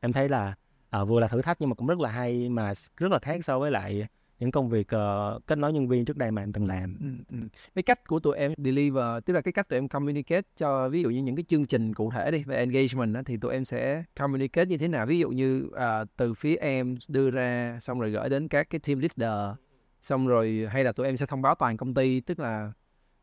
[0.01, 0.55] em thấy là
[0.91, 3.45] ờ, vừa là thử thách nhưng mà cũng rất là hay mà rất là khác
[3.45, 4.07] so với lại
[4.39, 6.97] những công việc ờ, kết nối nhân viên trước đây mà em từng làm.
[7.01, 7.47] Ừ, ừ.
[7.75, 11.03] cái cách của tụi em deliver tức là cái cách tụi em communicate cho ví
[11.03, 13.65] dụ như những cái chương trình cụ thể đi về engagement đó, thì tụi em
[13.65, 15.07] sẽ communicate như thế nào?
[15.07, 18.81] Ví dụ như à, từ phía em đưa ra xong rồi gửi đến các cái
[18.87, 19.57] team leader
[20.03, 22.73] xong rồi hay là tụi em sẽ thông báo toàn công ty tức là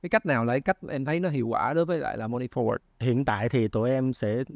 [0.02, 2.28] cái cách nào là cái cách em thấy nó hiệu quả đối với lại là
[2.28, 2.78] money forward?
[3.00, 4.54] Hiện tại thì tụi em sẽ các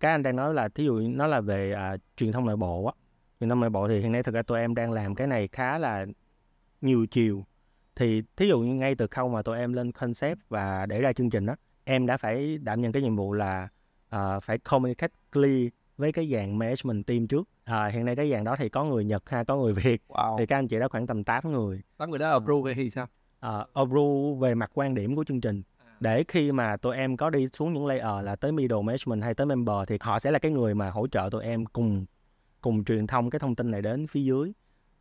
[0.00, 2.84] cái anh đang nói là thí dụ nó là về à, truyền thông nội bộ
[2.84, 2.92] á.
[3.40, 5.48] Truyền thông nội bộ thì hiện nay thực ra tụi em đang làm cái này
[5.48, 6.06] khá là
[6.80, 7.44] nhiều chiều.
[7.96, 11.12] Thì thí dụ như ngay từ khâu mà tụi em lên concept và để ra
[11.12, 13.68] chương trình á em đã phải đảm nhận cái nhiệm vụ là
[14.08, 17.48] à, phải communicate clear với cái dàn management team trước.
[17.64, 20.02] À, hiện nay cái dàn đó thì có người Nhật ha có người Việt.
[20.08, 20.38] Wow.
[20.38, 21.82] Thì các anh chị đó khoảng tầm 8 người.
[21.96, 23.06] Tám người đó approve thì sao?
[23.46, 25.62] Uh, approve về mặt quan điểm của chương trình.
[26.00, 29.34] Để khi mà tụi em có đi xuống những layer là tới middle management hay
[29.34, 32.06] tới member thì họ sẽ là cái người mà hỗ trợ tụi em cùng
[32.60, 34.52] cùng truyền thông cái thông tin này đến phía dưới.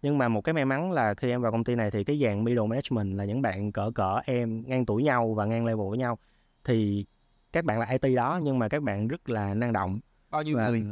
[0.02, 2.20] Nhưng mà một cái may mắn là khi em vào công ty này thì cái
[2.24, 5.90] dàn middle management là những bạn cỡ cỡ em ngang tuổi nhau và ngang level
[5.90, 6.18] với nhau.
[6.64, 7.06] Thì
[7.54, 10.00] các bạn là IT đó nhưng mà các bạn rất là năng động
[10.36, 10.84] bao nhiêu Và- người?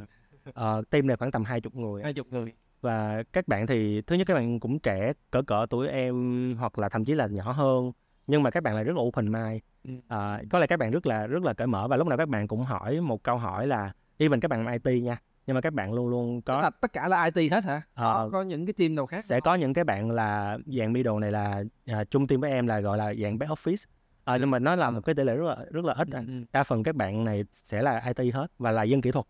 [0.50, 2.54] uh, team này khoảng tầm 20 người hai chục người.
[2.82, 6.80] Và các bạn thì thứ nhất các bạn cũng trẻ cỡ cỡ tuổi em hoặc
[6.80, 7.92] là thậm chí là nhỏ hơn
[8.28, 9.62] nhưng mà các bạn lại rất là open mind.
[10.08, 12.30] À, có lẽ các bạn rất là rất là cởi mở và lúc nào các
[12.30, 15.74] bạn cũng hỏi một câu hỏi là even các bạn IT nha nhưng mà các
[15.74, 17.82] bạn luôn luôn có là tất cả là IT hết hả?
[17.94, 20.94] Ờ, có, có những cái team nào khác sẽ có những cái bạn là dạng
[20.94, 23.86] middle này là à, chung team với em là gọi là dạng back office
[24.24, 26.20] à, nhưng mà nó là một cái tỷ lệ rất là rất là ít Ừ.
[26.54, 29.26] đa phần các bạn này sẽ là IT hết và là dân kỹ thuật.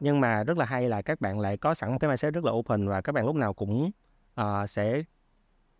[0.00, 2.44] Nhưng mà rất là hay là các bạn lại có sẵn một cái mindset rất
[2.44, 3.90] là open và các bạn lúc nào cũng
[4.34, 5.02] ờ, sẽ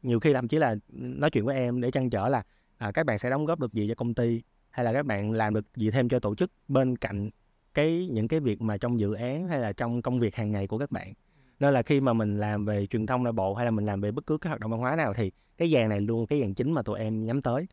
[0.02, 2.42] nhiều khi thậm chí là nói chuyện với em để trăn trở là
[2.78, 5.32] à, các bạn sẽ đóng góp được gì cho công ty hay là các bạn
[5.32, 7.30] làm được gì thêm cho tổ chức bên cạnh
[7.74, 10.66] cái những cái việc mà trong dự án hay là trong công việc hàng ngày
[10.66, 11.12] của các bạn.
[11.60, 14.00] Nên là khi mà mình làm về truyền thông nội bộ hay là mình làm
[14.00, 16.40] về bất cứ cái hoạt động văn hóa nào thì cái dàn này luôn cái
[16.40, 17.66] dàn chính mà tụi em nhắm tới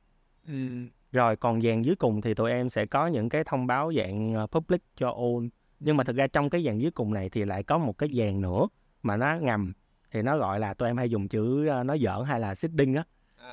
[0.47, 0.53] Ừ.
[1.12, 4.34] rồi còn dàn dưới cùng thì tụi em sẽ có những cái thông báo dạng
[4.34, 5.47] ờ, public cho all.
[5.79, 8.10] Nhưng mà thực ra trong cái dàn dưới cùng này thì lại có một cái
[8.13, 8.67] dàn nữa
[9.03, 9.73] mà nó ngầm.
[10.12, 12.93] Thì nó gọi là tụi em hay dùng chữ ờ, nói giỡn hay là seeding
[12.95, 13.03] á.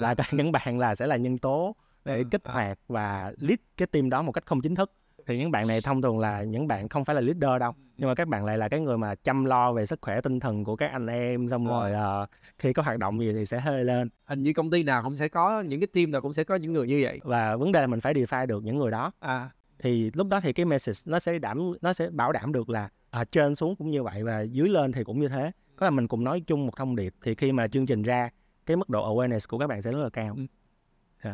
[0.00, 2.52] Là có những bạn là sẽ là nhân tố để Ừ, kích à.
[2.52, 4.92] hoạt và lead cái team đó một cách không chính thức.
[5.26, 8.08] Thì những bạn này thông thường là những bạn không phải là leader đâu nhưng
[8.08, 10.64] mà các bạn lại là cái người mà chăm lo về sức khỏe tinh thần
[10.64, 11.80] của các anh em xong Ờ.
[11.80, 12.26] rồi ờ,
[12.58, 14.08] khi có hoạt động gì thì sẽ hơi lên.
[14.24, 16.54] Hình như công ty nào cũng sẽ có những cái team nào cũng sẽ có
[16.54, 17.20] những người như vậy.
[17.24, 19.12] Và vấn đề là mình phải define được những người đó.
[19.20, 19.50] À.
[19.78, 22.88] Thì lúc đó thì cái message nó sẽ đảm nó sẽ bảo đảm được là
[23.10, 25.50] à, trên xuống cũng như vậy và dưới lên thì cũng như thế.
[25.76, 28.30] Có là mình cùng nói chung một thông điệp thì khi mà chương trình ra
[28.66, 30.36] cái mức độ awareness của các bạn sẽ rất là cao.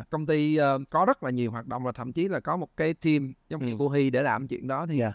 [0.09, 2.77] Công ty ờ, có rất là nhiều hoạt động và thậm chí là có một
[2.77, 3.75] cái team giống như Ừ.
[3.79, 5.13] cô Hy để làm chuyện đó thì Dạ.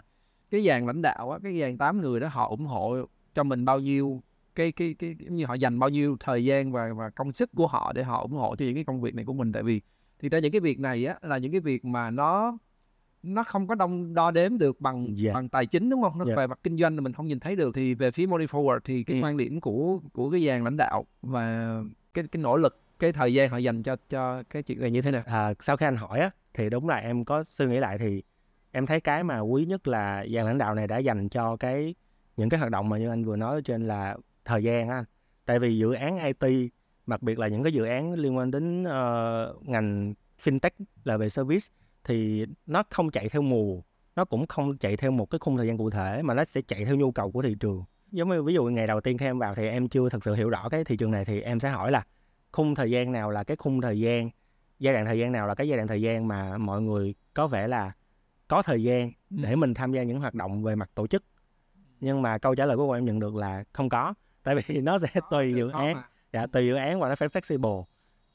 [0.51, 2.95] Cái dàn lãnh đạo á, cái dàn 8 người đó họ ủng hộ
[3.33, 4.21] cho mình bao nhiêu
[4.55, 7.67] cái cái cái như họ dành bao nhiêu thời gian và và công sức của
[7.67, 9.81] họ để họ ủng hộ cho những cái công việc này của mình tại vì
[10.19, 12.57] thì ra những cái việc này á là những cái việc mà nó
[13.23, 15.33] nó không có đong đo đếm được bằng Dạ.
[15.33, 16.17] bằng tài chính đúng không?
[16.17, 16.35] Nó Dạ.
[16.35, 18.79] về mặt kinh doanh là mình không nhìn thấy được thì về phía Money Forward
[18.83, 19.23] thì cái Ừ.
[19.23, 21.75] quan điểm của của cái dàn lãnh đạo và
[22.13, 25.01] cái cái nỗ lực cái thời gian họ dành cho cho cái chuyện này như
[25.01, 25.23] thế nào?
[25.25, 28.23] à, sau khi anh hỏi á thì đúng là em có suy nghĩ lại thì
[28.75, 31.95] em thấy cái mà quý nhất là dàn lãnh đạo này đã dành cho cái
[32.37, 35.03] những cái hoạt động mà như anh vừa nói trên là thời gian á
[35.45, 36.71] tại vì dự án IT
[37.07, 40.69] đặc biệt là những cái dự án liên quan đến uh, ngành fintech
[41.03, 41.65] là về service
[42.03, 43.81] thì nó không chạy theo mùa
[44.15, 46.61] nó cũng không chạy theo một cái khung thời gian cụ thể mà nó sẽ
[46.61, 47.83] chạy theo nhu cầu của thị trường.
[48.11, 50.33] Giống như ví dụ ngày đầu tiên khi em vào thì em chưa thật sự
[50.33, 52.03] hiểu rõ cái thị trường này thì em sẽ hỏi là
[52.51, 54.29] khung thời gian nào là cái khung thời gian
[54.79, 57.47] giai đoạn thời gian nào là cái giai đoạn thời gian mà mọi người có
[57.47, 57.91] vẻ là
[58.47, 59.37] có thời gian Ừ.
[59.41, 61.23] để mình tham gia những hoạt động về mặt tổ chức.
[61.99, 64.97] Nhưng mà câu trả lời của em nhận được là không có tại vì nó
[64.97, 65.93] sẽ tùy dự án.
[65.95, 66.03] mà.
[66.33, 67.83] dạ, tùy dự án và nó phải flexible.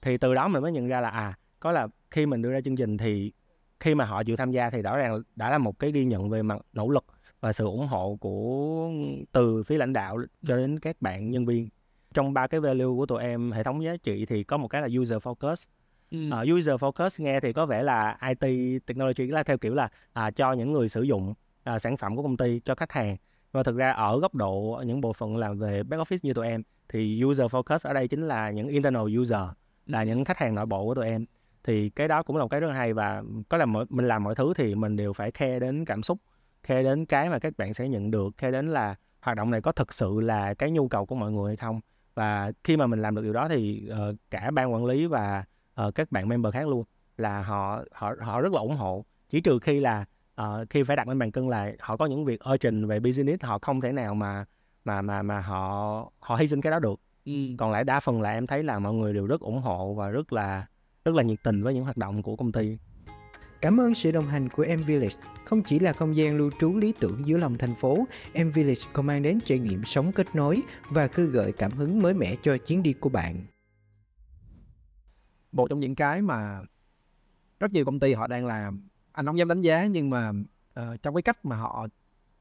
[0.02, 2.60] Thì từ đó mình mới nhận ra là à có là khi mình đưa ra
[2.60, 3.32] chương trình thì
[3.80, 6.30] khi mà họ chịu tham gia thì rõ ràng đã là một cái ghi nhận
[6.30, 7.04] về mặt nỗ lực
[7.40, 8.90] và sự ủng hộ của
[9.32, 11.68] từ phía lãnh đạo cho đến các bạn nhân viên.
[12.14, 14.82] Trong ba cái value của tụi em hệ thống giá trị thì có một cái
[14.82, 15.66] là user focus
[16.10, 16.18] Ừ.
[16.30, 20.30] Ờ, user focus nghe thì có vẻ là IT technology là theo kiểu là à,
[20.30, 23.16] cho những người sử dụng à, sản phẩm của công ty cho khách hàng.
[23.52, 26.46] Và thực ra ở góc độ những bộ phận làm về back office như tụi
[26.46, 29.40] em thì user focus ở đây chính là những internal user
[29.86, 31.24] là những khách hàng nội bộ của tụi em.
[31.64, 34.34] Thì cái đó cũng là một cái rất hay và có là mình làm mọi
[34.34, 36.18] thứ thì mình đều phải care đến cảm xúc
[36.62, 39.60] care đến cái mà các bạn sẽ nhận được care đến là hoạt động này
[39.60, 41.80] có thực sự là cái nhu cầu của mọi người hay không.
[42.14, 45.44] Và khi mà mình làm được điều đó thì ờ, cả ban quản lý và
[45.74, 46.84] ờ, các bạn member khác luôn
[47.16, 50.04] là họ họ họ rất là ủng hộ chỉ trừ khi là
[50.34, 53.44] ờ, khi phải đặt lên bàn cân là họ có những việc urgent về business
[53.44, 54.44] họ không thể nào mà
[54.84, 57.32] mà mà mà họ họ hy sinh cái đó được Ừ.
[57.58, 60.08] còn lại đa phần là em thấy là mọi người đều rất ủng hộ và
[60.08, 60.66] rất là
[61.04, 62.78] rất là nhiệt tình với những hoạt động của công ty
[63.60, 65.16] Cảm ơn sự đồng hành của M Village.
[65.44, 68.80] Không chỉ là không gian lưu trú lý tưởng giữa lòng thành phố, M Village
[68.92, 72.36] còn mang đến trải nghiệm sống kết nối và khơi gợi cảm hứng mới mẻ
[72.42, 73.36] cho chuyến đi của bạn.
[75.52, 76.60] Một trong những cái mà
[77.60, 78.80] rất nhiều công ty họ đang làm.
[79.12, 80.32] Anh không dám đánh giá nhưng mà
[80.74, 81.86] ờ, trong cái cách mà họ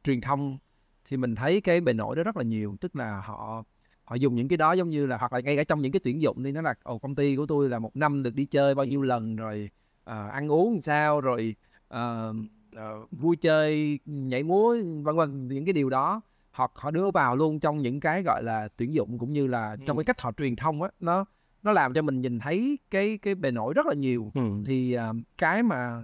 [0.04, 0.58] truyền thông
[1.06, 2.76] thì mình thấy cái bề nổi đó rất là nhiều.
[2.82, 3.63] Tức là họ
[4.06, 6.00] họ dùng những cái đó giống như là hoặc là ngay cả trong những cái
[6.04, 8.45] tuyển dụng thì nó là ồ công ty của tôi là một năm được đi
[8.45, 9.69] chơi bao nhiêu lần rồi
[10.04, 11.56] ờ, ăn uống làm sao rồi
[11.88, 12.34] ờ,
[12.76, 15.48] ờ, vui chơi nhảy múa vân vân.
[15.48, 18.93] Những cái điều đó họ họ đưa vào luôn trong những cái gọi là tuyển
[18.93, 20.02] dụng cũng như là trong Ừ.
[20.02, 21.26] cái cách họ truyền thông á nó
[21.63, 24.32] nó làm cho mình nhìn thấy cái cái bề nổi rất là nhiều.
[24.36, 24.41] Ừ.
[24.65, 26.02] thì à, cái mà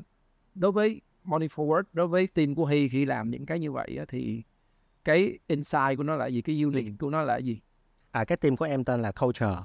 [0.55, 3.95] đối với Money Forward đối với team của Hy khi làm những cái như vậy
[3.99, 4.43] á, thì
[5.05, 6.41] cái insight của nó là gì?
[6.41, 7.59] Cái unique của nó là gì?
[8.11, 9.55] À cái team của em tên là culture.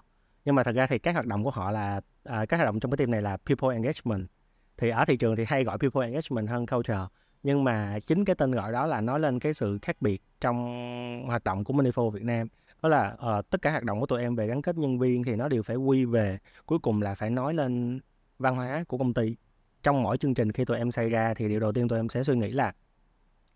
[0.44, 2.80] Nhưng mà thật ra thì các hoạt động của họ là à, các hoạt động
[2.80, 4.28] trong cái team này là people engagement.
[4.76, 7.06] Thì ở thị trường thì hay gọi people engagement hơn culture
[7.42, 11.24] nhưng mà chính cái tên gọi đó là nói lên cái sự khác biệt trong
[11.26, 12.48] hoạt động của Manifo Việt Nam.
[12.82, 15.24] Đó là uh, tất cả hoạt động của tụi em về gắn kết nhân viên
[15.24, 18.00] thì nó đều phải quy về cuối cùng là phải nói lên
[18.38, 19.36] văn hóa của công ty.
[19.82, 22.08] Trong mỗi chương trình khi tụi em xây ra thì điều đầu tiên tụi em
[22.08, 22.72] sẽ suy nghĩ là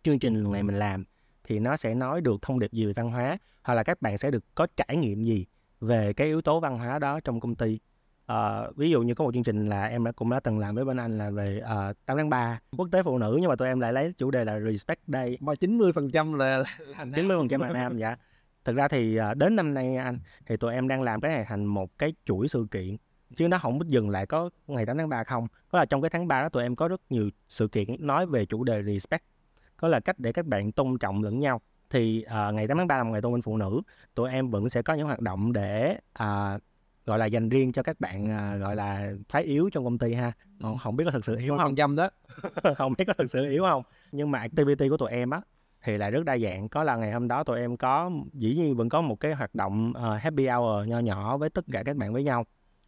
[0.03, 1.05] chương trình này mình làm
[1.45, 4.19] thì nó sẽ nói được thông điệp gì về văn hóa hoặc là các bạn
[4.19, 5.47] sẽ được có trải nghiệm gì
[5.81, 7.79] về cái yếu tố văn hóa đó trong công ty.
[8.27, 10.75] Ờ, ví dụ như có một chương trình là em đã cũng đã từng làm
[10.75, 13.57] với bên anh là về ờ, 8 tháng 3 quốc tế phụ nữ nhưng mà
[13.57, 15.39] tụi em lại lấy chủ đề là Respect Day.
[15.41, 18.17] Mà 90% là, là 90 phần trăm là nam dạ.
[18.65, 21.45] Thực ra thì ờ, đến năm nay anh thì tụi em đang làm cái này
[21.49, 22.97] thành một cái chuỗi sự kiện
[23.37, 25.47] chứ nó không có dừng lại có ngày 8 tháng 3 không.
[25.69, 28.27] Có là trong cái tháng 3 đó tụi em có rất nhiều sự kiện nói
[28.27, 29.25] về chủ đề respect.
[29.77, 31.61] Có là cách để các bạn tôn trọng lẫn nhau.
[31.91, 33.81] Thì ờ, ngày 8 tháng 3 là một ngày tôn vinh phụ nữ.
[34.15, 36.59] Tụi em vẫn sẽ có những hoạt động để à,
[37.07, 40.15] gọi là dành riêng cho các bạn à, gọi là phái yếu trong công ty
[40.15, 40.33] ha.
[40.63, 41.77] Không, không biết có thực sự yếu không?
[41.77, 42.11] trăm đó.
[42.77, 43.83] Không biết có thực sự yếu không.
[44.13, 45.41] Nhưng mà activity của tụi em á
[45.83, 46.69] thì là rất đa dạng.
[46.69, 49.55] Có là ngày hôm đó tụi em có dĩ nhiên vẫn có một cái hoạt
[49.55, 52.47] động ờ, happy hour nho nhỏ với tất cả các bạn với nhau.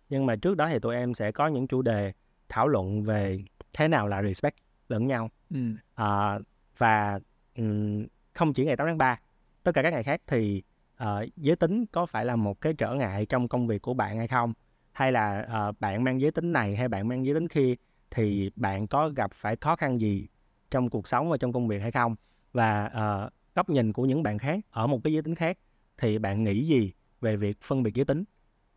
[0.09, 2.13] Nhưng mà trước đó thì tụi em sẽ có những chủ đề
[2.49, 4.57] thảo luận về thế nào là respect
[4.89, 5.31] lẫn nhau.
[5.51, 5.61] Ừ.
[5.95, 6.39] À,
[6.79, 7.21] và
[7.57, 9.19] ừm, không chỉ ngày 8 tháng 3
[9.63, 10.63] tất cả các ngày khác thì
[11.03, 14.19] uh, giới tính có phải là một cái trở ngại trong công việc của bạn
[14.19, 14.53] hay không?
[14.93, 17.75] Hay là uh, bạn mang giới tính này hay bạn mang giới tính kia
[18.11, 20.27] thì bạn có gặp phải khó khăn gì
[20.71, 22.17] trong cuộc sống và trong công việc hay không?
[22.53, 25.59] Và uh, góc nhìn của những bạn khác ở một cái giới tính khác
[25.99, 28.25] thì bạn nghĩ gì về việc phân biệt giới tính?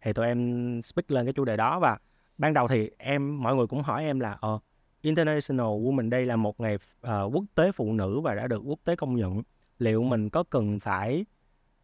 [0.02, 1.98] Thì tụi em speak lên cái chủ đề đó và
[2.38, 4.60] ban đầu thì em mọi người cũng hỏi em là ờ
[5.02, 8.80] International Women Day là một ngày uh, quốc tế phụ nữ và đã được quốc
[8.84, 9.42] tế công nhận.
[9.80, 11.26] Liệu mình có cần phải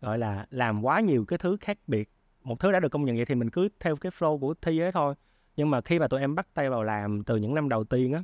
[0.06, 2.10] gọi là làm quá nhiều cái thứ khác biệt.
[2.44, 4.72] Một thứ đã được công nhận vậy thì mình cứ theo cái flow của thế
[4.72, 5.16] giới thôi.
[5.56, 8.14] Nhưng mà khi mà tụi em bắt tay vào làm từ những năm đầu tiên
[8.14, 8.24] á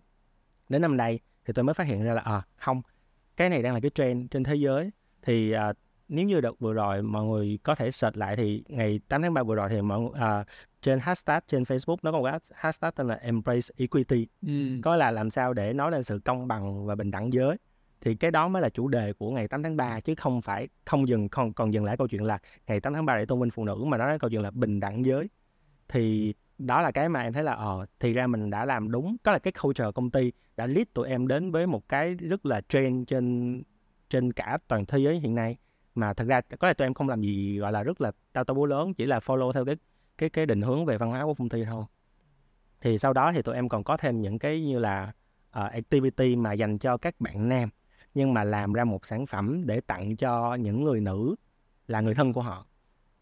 [0.69, 2.81] đến năm nay thì tôi mới phát hiện ra là à không
[3.37, 4.91] cái này đang là cái trend trên thế giới.
[5.21, 5.73] Thì à,
[6.07, 9.33] nếu như đợt vừa rồi mọi người có thể search lại thì ngày 8 tháng
[9.33, 10.43] 3 vừa rồi thì mọi à,
[10.81, 14.27] trên hashtag trên Facebook nó có một cái hashtag tên là Embrace Equity.
[14.47, 14.53] Ừ.
[14.83, 17.57] có là làm sao để nói lên sự công bằng và bình đẳng giới
[18.01, 20.67] thì cái đó mới là chủ đề của ngày 8 tháng 3 chứ không phải
[20.85, 23.41] không dừng còn còn dừng lại câu chuyện là ngày 8 tháng 3 để tôn
[23.41, 25.29] vinh phụ nữ mà nó nói câu chuyện là bình đẳng giới.
[25.87, 29.17] Thì đó là cái mà em thấy là ờ thì ra mình đã làm đúng.
[29.23, 32.45] Có là cái culture công ty đã lead tụi em đến với một cái rất
[32.45, 33.63] là trend trên
[34.09, 35.57] trên cả toàn thế giới hiện nay.
[35.95, 38.43] Mà thật ra có là tụi em không làm gì gọi là rất là tao
[38.43, 39.75] tao bố lớn chỉ là follow theo cái
[40.17, 41.85] cái cái định hướng về văn hóa của công ty thôi.
[42.81, 45.11] Thì sau đó thì tụi em còn có thêm những cái như là
[45.59, 47.69] uh, activity mà dành cho các bạn nam
[48.13, 51.35] nhưng mà làm ra một sản phẩm để tặng cho những người nữ
[51.87, 52.65] là người thân của họ.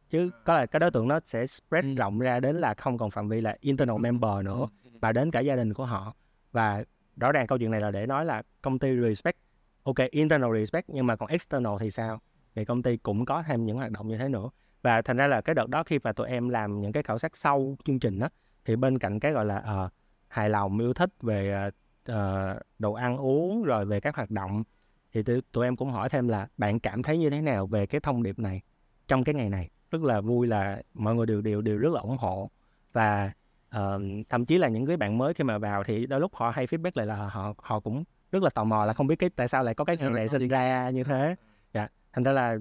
[0.10, 1.94] Chứ có là cái đối tượng nó sẽ spread Ừ.
[1.96, 4.68] rộng ra đến là không còn phạm vi là internal member nữa
[5.02, 6.14] mà đến cả gia đình của họ.
[6.52, 6.84] Và
[7.18, 9.38] rõ ràng câu chuyện này là để nói là công ty respect.
[9.84, 12.20] Ok internal respect nhưng mà còn external thì sao?
[12.56, 14.50] Thì công ty cũng có thêm những hoạt động như thế nữa.
[14.82, 17.20] Và thành ra là cái đợt đó khi mà tụi em làm những cái khảo
[17.20, 18.30] sát sau chương trình á
[18.66, 19.90] thì bên cạnh cái gọi là ờ,
[20.28, 21.70] hài lòng yêu thích về
[22.06, 24.64] ờ, đồ ăn uống rồi về các hoạt động
[25.14, 27.86] thì tụi, tụi em cũng hỏi thêm là bạn cảm thấy như thế nào về
[27.86, 28.62] cái thông điệp này
[29.08, 29.70] trong cái ngày này?
[29.92, 32.50] Rất là vui là mọi người đều đều đều rất là ủng hộ.
[32.94, 33.32] Và
[33.70, 36.50] ờ, thậm chí là những cái bạn mới khi mà vào thì đôi lúc họ
[36.50, 39.30] hay feedback lại là họ họ cũng rất là tò mò là không biết cái
[39.30, 41.36] tại sao lại có cái lại này có sinh ra như thế.
[41.74, 42.58] Dạ thành ra là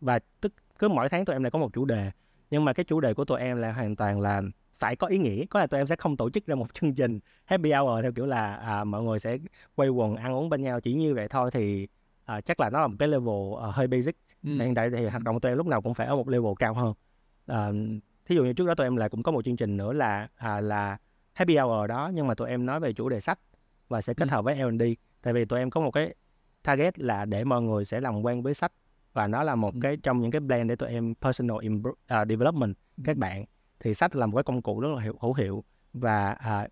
[0.00, 2.10] và tức cứ mỗi tháng tụi em lại có một chủ đề.
[2.50, 4.42] Nhưng mà cái chủ đề của tụi em là hoàn toàn là
[4.80, 6.94] phải có ý nghĩa có là tụi em sẽ không tổ chức ra một chương
[6.94, 9.38] trình happy hour theo kiểu là à, mọi người sẽ
[9.74, 11.88] quay quần ăn uống bên nhau chỉ như vậy thôi thì
[12.24, 14.50] à, chắc là nó là một cái level ờ, hơi basic Ừ.
[14.58, 16.74] hiện tại thì hoạt động tụi em lúc nào cũng phải ở một level cao
[16.74, 16.94] hơn
[17.46, 17.68] à,
[18.26, 20.28] thí dụ như trước đó tụi em lại cũng có một chương trình nữa là
[20.36, 20.96] à, là
[21.32, 23.38] happy hour đó nhưng mà tụi em nói về chủ đề sách
[23.88, 24.32] và sẽ kết Ừ.
[24.32, 24.82] hợp với L&D
[25.22, 26.14] tại vì tụi em có một cái
[26.62, 28.72] target là để mọi người sẽ làm quen với sách
[29.12, 29.78] và nó là một Ừ.
[29.82, 33.44] cái trong những cái plan để tụi em personal impro- à, development các bạn
[33.80, 36.68] thì sách là một cái công cụ rất là hiệu, hữu hiệu và à,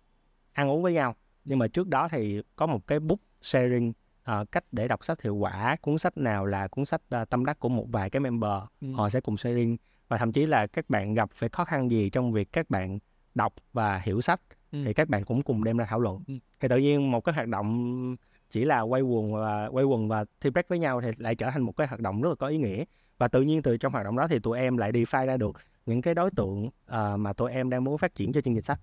[0.53, 3.93] ăn uống với nhau nhưng mà trước đó thì có một cái book sharing
[4.23, 7.45] à, cách để đọc sách hiệu quả cuốn sách nào là cuốn sách à, tâm
[7.45, 8.87] đắc của một vài cái member Ừ.
[8.93, 12.09] họ sẽ cùng sharing và thậm chí là các bạn gặp phải khó khăn gì
[12.09, 12.99] trong việc các bạn
[13.35, 14.41] đọc và hiểu sách
[14.71, 14.83] Ừ.
[14.85, 16.33] thì các bạn cũng cùng đem ra thảo luận Ừ.
[16.59, 18.15] thì tự nhiên một cái hoạt động
[18.49, 21.49] chỉ là quay quần và quay quần và thi break với nhau thì lại trở
[21.51, 22.83] thành một cái hoạt động rất là có ý nghĩa
[23.17, 25.55] và tự nhiên từ trong hoạt động đó thì tụi em lại define ra được
[25.85, 28.63] những cái đối tượng à, mà tụi em đang muốn phát triển cho chương trình
[28.63, 28.79] sách.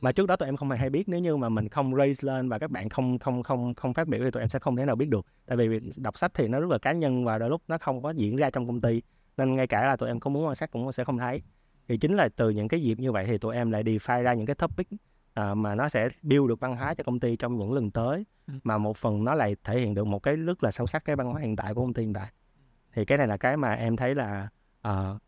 [0.00, 2.26] Mà trước đó tụi em không hề hay biết nếu như mà mình không raise
[2.26, 4.76] lên và các bạn không không không không phát biểu thì tụi em sẽ không
[4.76, 5.26] thể nào biết được.
[5.46, 7.78] Tại vì việc đọc sách thì nó rất là cá nhân và đôi lúc nó
[7.78, 9.02] không có diễn ra trong công ty
[9.36, 11.42] nên ngay cả là tụi em có muốn quan sát cũng sẽ không thấy.
[11.88, 14.34] Thì chính là từ những cái dịp như vậy thì tụi em lại define ra
[14.34, 14.88] những cái topic
[15.34, 18.24] à, mà nó sẽ build được văn hóa cho công ty trong những lần tới
[18.46, 18.54] Ừ.
[18.64, 21.16] mà một phần nó lại thể hiện được một cái rất là sâu sắc cái
[21.16, 22.26] văn hóa hiện tại của công ty hiện tại.
[22.94, 24.48] Thì cái này là cái mà em thấy là
[24.82, 25.18] ờ,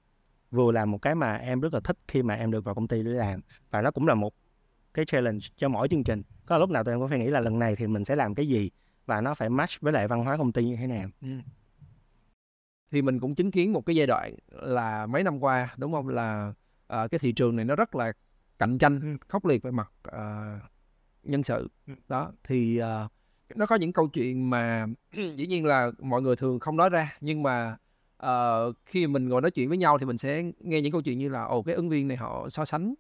[0.53, 2.89] vừa là một cái mà em rất là thích khi mà em được vào công
[2.89, 3.41] ty để làm.
[3.71, 4.35] Và nó cũng là một
[4.95, 6.23] cái challenge cho mỗi chương trình.
[6.47, 8.35] Có lúc nào tụi em cũng phải nghĩ là lần này thì mình sẽ làm
[8.35, 8.71] cái gì
[9.07, 11.09] và nó phải match với lại văn hóa công ty như thế nào.
[11.23, 11.29] Ừ.
[12.91, 16.09] thì mình cũng chứng kiến một cái giai đoạn là mấy năm qua đúng không?
[16.09, 16.53] Là
[16.87, 18.13] ờ, cái thị trường này nó rất là
[18.59, 20.59] cạnh tranh khốc liệt về mặt ờ,
[21.23, 21.69] nhân sự.
[21.87, 21.97] Ừm.
[22.09, 23.09] đó thì ờ,
[23.55, 24.87] nó có những câu chuyện mà
[25.37, 27.77] dĩ nhiên là mọi người thường không nói ra nhưng mà
[28.27, 31.19] uh, khi mình ngồi nói chuyện với nhau thì mình sẽ nghe những câu chuyện
[31.19, 32.95] như là ồ cái ứng viên này họ so sánh.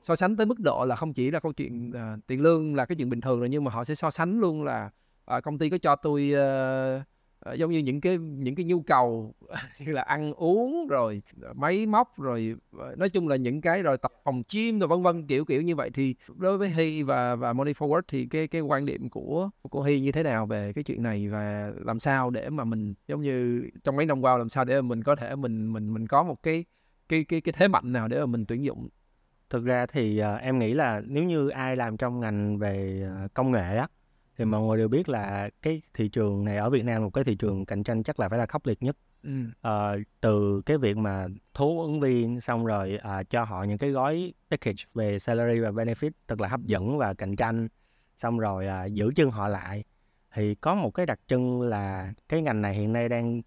[0.00, 2.84] So sánh tới mức độ là không chỉ là câu chuyện uh, tiền lương là
[2.86, 4.90] cái chuyện bình thường rồi nhưng mà họ sẽ so sánh luôn là
[5.36, 7.02] uh, công ty có cho tôi uh,
[7.44, 9.34] Ờ, giống như những cái những cái nhu cầu
[9.80, 13.82] như là ăn uống rồi ờ, máy móc rồi ờ, nói chung là những cái
[13.82, 15.90] rồi tập phòng gym rồi vân vân kiểu kiểu như vậy.
[15.94, 19.82] Thì đối với Hy và và Money Forward thì cái cái quan điểm của của
[19.82, 23.20] Hy như thế nào về cái chuyện này và làm sao để mà mình giống
[23.20, 26.06] như trong mấy năm qua làm sao để mà mình có thể mình mình mình
[26.06, 26.64] có một cái
[27.08, 28.88] cái cái cái thế mạnh nào để mà mình tuyển dụng?
[29.50, 33.02] Thực ra thì uh, em nghĩ là nếu như ai làm trong ngành về
[33.34, 33.88] công nghệ á
[34.38, 37.24] thì mọi người đều biết là cái thị trường này ở Việt Nam một cái
[37.24, 39.30] thị trường cạnh tranh chắc là phải là khốc liệt nhất ừ.
[39.60, 43.90] Ờ, từ cái việc mà thu ứng viên xong rồi à, cho họ những cái
[43.90, 47.68] gói package về salary và benefit thật là hấp dẫn và cạnh tranh
[48.16, 49.84] xong rồi à, giữ chân họ lại
[50.34, 53.42] thì có một cái đặc trưng là cái ngành này hiện nay đang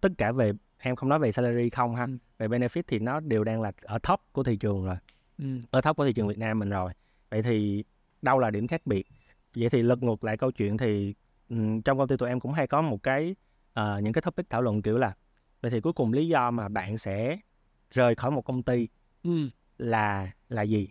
[0.00, 2.16] tất cả về em không nói về salary không ha Ừ.
[2.38, 4.96] về benefit thì nó đều đang là ở top của thị trường rồi
[5.38, 5.44] Ừ.
[5.70, 6.92] ở top của thị trường Việt Nam mình rồi
[7.30, 7.84] vậy thì
[8.22, 9.06] đâu là điểm khác biệt
[9.56, 11.14] vậy thì lật ngược lại câu chuyện thì
[11.84, 13.34] trong công ty tụi em cũng hay có một cái
[13.72, 15.14] ờ, những cái topic thảo luận kiểu là
[15.60, 17.38] vậy thì cuối cùng lý do mà bạn sẽ
[17.90, 18.88] rời khỏi một công ty
[19.24, 19.48] Ừ.
[19.78, 20.88] là là gì?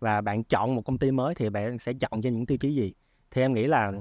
[0.00, 2.74] Và bạn chọn một công ty mới thì bạn sẽ chọn trên những tiêu chí
[2.74, 2.92] gì?
[3.30, 3.92] Thì em nghĩ là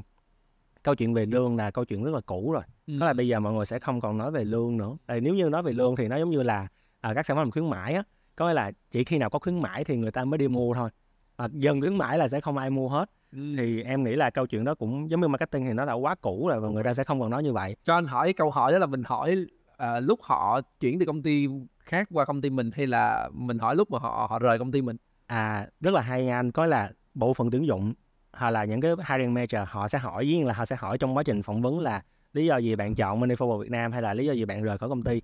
[0.84, 2.64] câu chuyện về lương là câu chuyện rất là cũ rồi.
[2.88, 3.00] Ừ.
[3.00, 4.98] đó là bây giờ mọi người sẽ không còn nói về lương nữa.
[5.06, 6.68] Tại nếu như nói về lương thì nó giống như là
[7.02, 8.04] à, các sản phẩm khuyến mãi á.
[8.36, 10.74] Có nghĩa là chỉ khi nào có khuyến mãi thì người ta mới đi mua
[10.74, 10.90] thôi.
[11.38, 13.56] À, dần khuyến mãi là sẽ không ai mua hết Ừ.
[13.58, 16.16] thì em nghĩ là câu chuyện đó cũng giống như marketing thì nó đã quá
[16.16, 17.76] cũ rồi và người ta sẽ không còn nói như vậy.
[17.84, 19.46] Cho anh hỏi câu hỏi đó là mình hỏi
[19.78, 21.48] à, lúc họ chuyển từ công ty
[21.80, 24.72] khác qua công ty mình hay là mình hỏi lúc mà họ họ rời công
[24.72, 24.98] ty mình?
[25.28, 26.52] À rất là hay anh.
[26.52, 27.94] Có là bộ phận tuyển dụng
[28.34, 30.98] hoặc là những cái hiring manager họ sẽ hỏi dĩ nhiên là họ sẽ hỏi
[30.98, 33.92] trong quá trình phỏng vấn là lý do gì bạn chọn Money Forward Việt Nam
[33.92, 35.22] hay là lý do gì bạn rời khỏi công ty.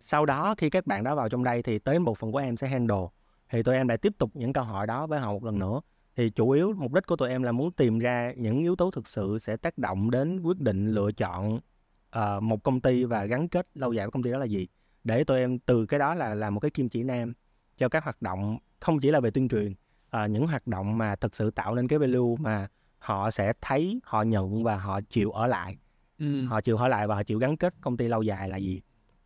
[0.00, 2.56] Sau đó khi các bạn đó vào trong đây thì tới bộ phận của em
[2.56, 3.06] sẽ handle.
[3.50, 5.80] Thì tụi em lại tiếp tục những câu hỏi đó với họ một lần nữa
[6.16, 8.90] thì chủ yếu mục đích của tụi em là muốn tìm ra những yếu tố
[8.90, 11.60] thực sự sẽ tác động đến quyết định lựa chọn
[12.10, 14.68] ờ, một công ty và gắn kết lâu dài với công ty đó là gì.
[15.04, 17.32] Để tụi em từ cái đó là làm một cái kim chỉ nam
[17.78, 19.74] cho các hoạt động không chỉ là về tuyên truyền
[20.10, 22.68] à, những hoạt động mà thực sự tạo nên cái value mà
[22.98, 25.78] họ sẽ thấy họ nhận và họ chịu ở lại.
[26.18, 26.44] Ừ.
[26.46, 28.80] họ chịu ở lại và họ chịu gắn kết công ty lâu dài là gì.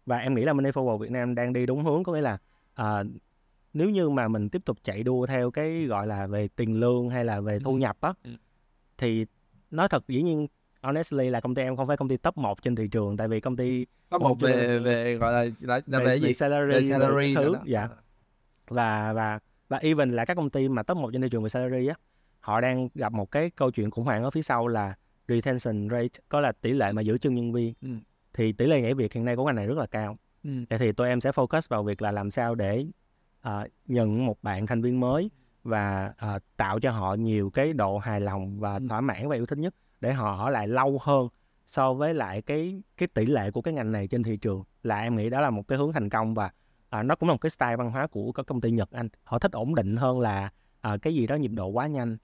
[0.07, 2.39] Và em nghĩ là Money Forward Việt Nam đang đi đúng hướng có nghĩa là
[2.75, 3.05] à,
[3.75, 7.09] nếu như mà mình tiếp tục chạy đua theo cái gọi là về tiền lương
[7.11, 8.31] hay là về thu nhập á Ừ.
[8.99, 9.27] thì
[9.71, 10.47] nói thật dĩ nhiên
[10.83, 13.29] honestly là công ty em không phải công ty top 1 trên thị trường tại
[13.29, 16.33] vì công ty có một về về gọi là là, là về, về gì?
[16.35, 17.89] salary, về salary thứ dạ.
[18.69, 21.49] Và và và even là các công ty mà top 1 trên thị trường về
[21.49, 21.95] salary á
[22.41, 24.95] họ đang gặp một cái câu chuyện khủng hoảng ở phía sau là
[25.29, 27.75] retention rate có là tỷ lệ mà giữ chân nhân viên.
[27.83, 27.89] Ừ.
[28.33, 30.17] thì tỷ lệ nhảy việc hiện nay của ngành này rất là cao.
[30.45, 30.51] Ừ.
[30.71, 32.85] vậy thì tụi em sẽ focus vào việc là làm sao để
[33.45, 35.31] à, nhận một bạn thành viên mới
[35.65, 38.87] và à, tạo cho họ nhiều cái độ hài lòng và Ừ.
[38.89, 41.29] thỏa mãn và yêu thích nhất để họ ở lại lâu hơn
[41.67, 44.65] so với lại cái cái tỷ lệ của cái ngành này trên thị trường.
[44.83, 46.51] Là em nghĩ đó là một cái hướng thành công và
[46.91, 49.09] à, nó cũng là một cái style văn hóa của các công ty Nhật anh.
[49.25, 52.17] Họ thích ổn định hơn là à, cái gì đó nhịp độ quá nhanh.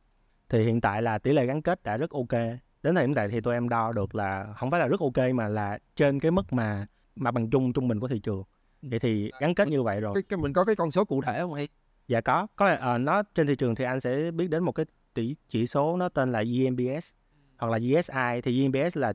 [0.48, 2.40] Thì hiện tại là tỷ lệ gắn kết đã rất ok.
[2.82, 5.34] Đến thời điểm tại thì tụi em đo được là không phải là rất ok
[5.34, 8.44] mà là trên cái mức mà mà bằng chung trung bình của thị trường
[8.82, 10.14] vậy thì gắn kết như vậy rồi.
[10.14, 11.68] cái, cái mình có cái con số cụ thể không hay
[12.08, 14.72] dạ có có là ờ, nó trên thị trường thì anh sẽ biết đến một
[14.72, 17.12] cái tỷ chỉ số nó tên là EMBS
[17.58, 19.12] hoặc là GSI thì EMBS là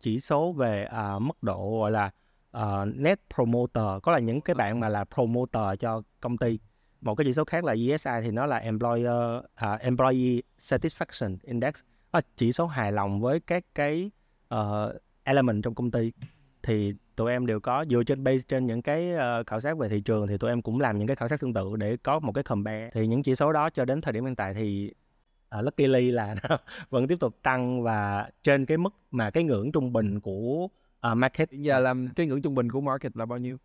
[0.00, 2.10] chỉ số về à, mức độ gọi là
[2.50, 3.84] ờ, net promoter.
[4.02, 6.58] Có là những cái bạn mà là promoter cho công ty.
[7.00, 11.74] Một cái chỉ số khác là GSI thì nó là employer à, employee satisfaction index.
[12.12, 14.10] Là chỉ số hài lòng với các cái
[14.48, 16.12] ờ, element trong công ty.
[16.62, 19.88] Thì tụi em đều có dựa trên base trên những cái ờ, khảo sát về
[19.88, 22.18] thị trường thì tụi em cũng làm những cái khảo sát tương tự để có
[22.18, 24.92] một cái compare thì những chỉ số đó cho đến thời điểm hiện tại thì
[25.58, 26.58] uh, luckily là nó
[26.90, 30.68] vẫn tiếp tục tăng và trên cái mức mà cái ngưỡng trung bình của
[31.00, 33.56] ờ, market giờ làm cái ngưỡng trung bình của market là bao nhiêu?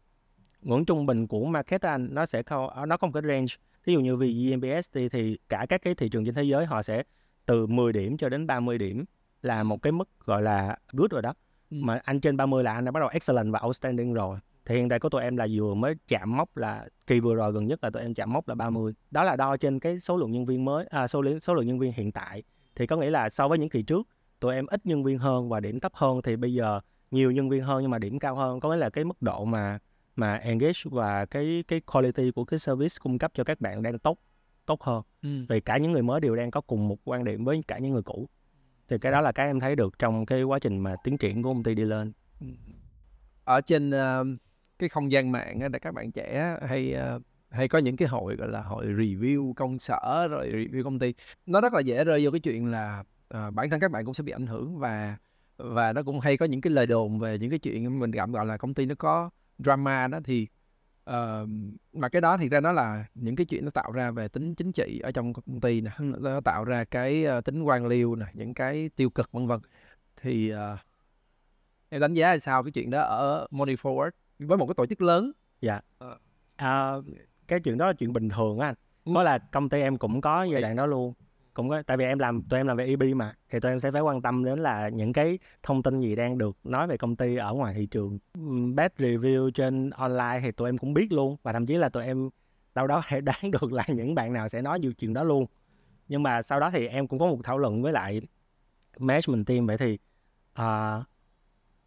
[0.61, 3.53] Ngưỡng trung bình của market anh nó sẽ không ờ, nó có một cái range.
[3.85, 6.65] Ví dụ như vì GMBS thì, thì cả các cái thị trường trên thế giới
[6.65, 7.03] họ sẽ
[7.45, 9.05] từ 10 điểm cho đến 30 điểm
[9.41, 11.33] là một cái mức gọi là good rồi đó.
[11.71, 14.37] Mà anh trên 30 là anh đã bắt đầu excellent và outstanding rồi.
[14.65, 17.51] Thì hiện tại của tụi em là vừa mới chạm mốc là kỳ vừa rồi
[17.51, 20.17] gần nhất là tụi em chạm mốc là 30 đó là đo trên cái số
[20.17, 22.43] lượng nhân viên mới à, số lượng số lượng nhân viên hiện tại.
[22.75, 24.07] Thì có nghĩa là so với những kỳ trước
[24.39, 26.21] tụi em ít nhân viên hơn và điểm thấp hơn.
[26.21, 26.79] Thì bây giờ
[27.11, 28.59] nhiều nhân viên hơn nhưng mà điểm cao hơn.
[28.59, 29.79] Có nghĩa là cái mức độ mà
[30.15, 33.99] mà engage và cái cái quality của cái service cung cấp cho các bạn đang
[33.99, 34.17] tốt
[34.65, 35.03] tốt hơn.
[35.21, 35.29] Ừ.
[35.49, 37.91] vì cả những người mới đều đang có cùng một quan điểm với cả những
[37.91, 38.27] người cũ
[38.91, 41.43] thì cái đó là cái em thấy được trong cái quá trình mà tiến triển
[41.43, 42.11] của công ty đi lên
[43.43, 44.27] ở trên uh,
[44.79, 48.07] cái không gian mạng á, để các bạn trẻ hay uh, hay có những cái
[48.07, 51.13] hội gọi là hội review công sở rồi review công ty.
[51.45, 54.13] Nó rất là dễ rơi vô cái chuyện là uh, bản thân các bạn cũng
[54.13, 55.17] sẽ bị ảnh hưởng và
[55.57, 58.31] và nó cũng hay có những cái lời đồn về những cái chuyện mình cảm
[58.31, 59.29] gọi là công ty nó có
[59.59, 60.47] drama đó thì
[61.03, 61.47] ờ,
[61.93, 64.55] mà cái đó thì ra nó là những cái chuyện nó tạo ra về tính
[64.55, 68.15] chính trị ở trong công ty nè nó tạo ra cái ờ, tính quan liêu
[68.15, 69.59] nè những cái tiêu cực vân vân.
[70.21, 70.77] Thì ờ,
[71.89, 74.85] em đánh giá là sao cái chuyện đó ở Money Forward với một cái tổ
[74.85, 75.31] chức lớn?
[76.55, 76.93] À,
[77.47, 78.75] cái chuyện đó là chuyện bình thường á anh.
[79.05, 79.11] Ừ.
[79.11, 81.13] có là công ty em cũng có giai đoạn đó luôn
[81.53, 83.79] cũng có tại vì em làm tụi em làm về EB mà thì tụi em
[83.79, 86.97] sẽ phải quan tâm đến là những cái thông tin gì đang được nói về
[86.97, 88.19] công ty ở ngoài thị trường.
[88.75, 92.05] Bad review trên online thì tụi em cũng biết luôn và thậm chí là tụi
[92.05, 92.29] em
[92.75, 95.45] đâu đó phải đoán được là những bạn nào sẽ nói nhiều chuyện đó luôn.
[96.07, 98.21] Nhưng mà sau đó thì em cũng có một thảo luận với lại
[98.99, 99.93] management team vậy thì
[100.51, 101.05] uh,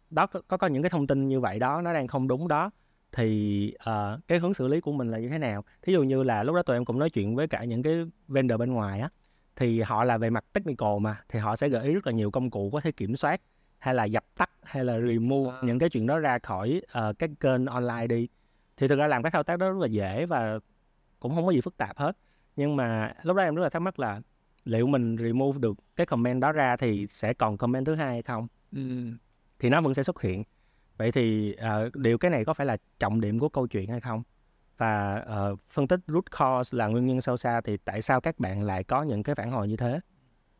[0.09, 2.47] đó có, có có những cái thông tin như vậy đó nó đang không đúng
[2.47, 2.71] đó
[3.11, 5.63] thì uh, cái hướng xử lý của mình là như thế nào?
[5.81, 7.93] Thí dụ như là lúc đó tụi em cũng nói chuyện với cả những cái
[8.27, 9.09] vendor bên ngoài á
[9.55, 12.31] thì họ là về mặt technical mà thì họ sẽ gợi ý rất là nhiều
[12.31, 13.41] công cụ có thể kiểm soát
[13.79, 15.59] hay là dập tắt hay là remove À.
[15.63, 18.27] những cái chuyện đó ra khỏi ờ, các kênh online đi.
[18.77, 20.59] Thì thực ra làm các thao tác đó rất là dễ và
[21.19, 22.17] cũng không có gì phức tạp hết.
[22.55, 24.21] Nhưng mà lúc đó em rất là thắc mắc là
[24.65, 28.21] liệu mình remove được cái comment đó ra thì sẽ còn comment thứ hai hay
[28.21, 28.47] không?
[28.71, 28.81] Ừ.
[29.59, 30.43] thì nó vẫn sẽ xuất hiện.
[30.97, 34.01] Vậy thì ờ, điều cái này có phải là trọng điểm của câu chuyện hay
[34.01, 34.23] không
[34.77, 38.39] và uh, phân tích root cause là nguyên nhân sâu xa thì tại sao các
[38.39, 39.99] bạn lại có những cái phản hồi như thế?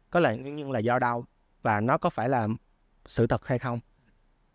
[0.09, 1.25] Có là nguyên nhân là do đâu
[1.61, 2.47] và nó có phải là
[3.05, 3.79] sự thật hay không?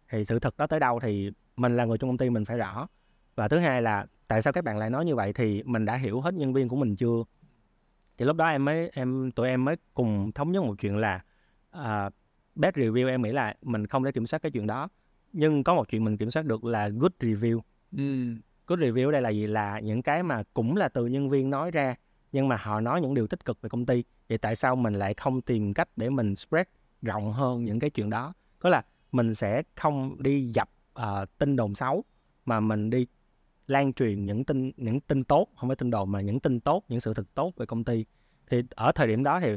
[0.09, 2.59] Thì sự thật đó tới đâu thì mình là người trong công ty mình phải
[2.59, 2.89] rõ.
[3.35, 5.97] Và thứ hai là tại sao các bạn lại nói như vậy thì mình đã
[5.97, 7.25] hiểu hết nhân viên của mình chưa?
[8.19, 11.25] Thì lúc đó em mới em tụi em mới cùng thống nhất một chuyện là
[11.79, 12.13] uh,
[12.55, 14.89] bad review em nghĩ là mình không thể kiểm soát cái chuyện đó.
[15.33, 17.61] Nhưng có một chuyện mình kiểm soát được là good review.
[17.97, 18.35] Ừ
[18.71, 19.47] good review đây là gì?
[19.47, 21.95] Là những cái mà cũng là từ nhân viên nói ra
[22.33, 24.05] nhưng mà họ nói những điều tích cực về công ty.
[24.29, 26.67] Thì tại sao mình lại không tìm cách để mình spread
[27.03, 28.33] rộng hơn những cái chuyện đó?
[28.59, 32.05] Có là mình sẽ không đi dập uh, tin đồn xấu
[32.45, 33.07] mà mình đi
[33.67, 36.85] lan truyền những tin những tin tốt không phải tin đồn mà những tin tốt
[36.89, 38.05] những sự thật tốt về công ty.
[38.51, 39.57] Thì ở thời điểm đó thì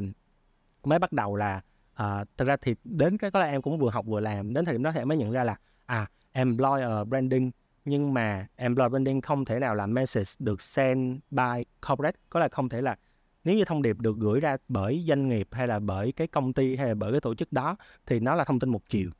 [0.84, 1.60] mới bắt đầu là
[1.94, 4.54] ờ, uh, thực ra thì đến cái có là em cũng vừa học vừa làm
[4.54, 5.56] đến thời điểm đó thì em mới nhận ra là
[5.86, 7.50] à employer branding
[7.84, 12.18] nhưng mà employer branding không thể nào là message được send by corporate.
[12.30, 12.96] Có là không thể là
[13.44, 16.52] nếu như thông điệp được gửi ra bởi doanh nghiệp hay là bởi cái công
[16.52, 17.76] ty hay là bởi cái tổ chức đó
[18.06, 19.10] thì nó là thông tin một chiều.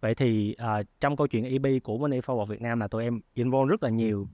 [0.00, 3.20] Vậy thì à, trong câu chuyện EB của Money Forward Việt Nam là tụi em
[3.34, 4.28] involve rất là nhiều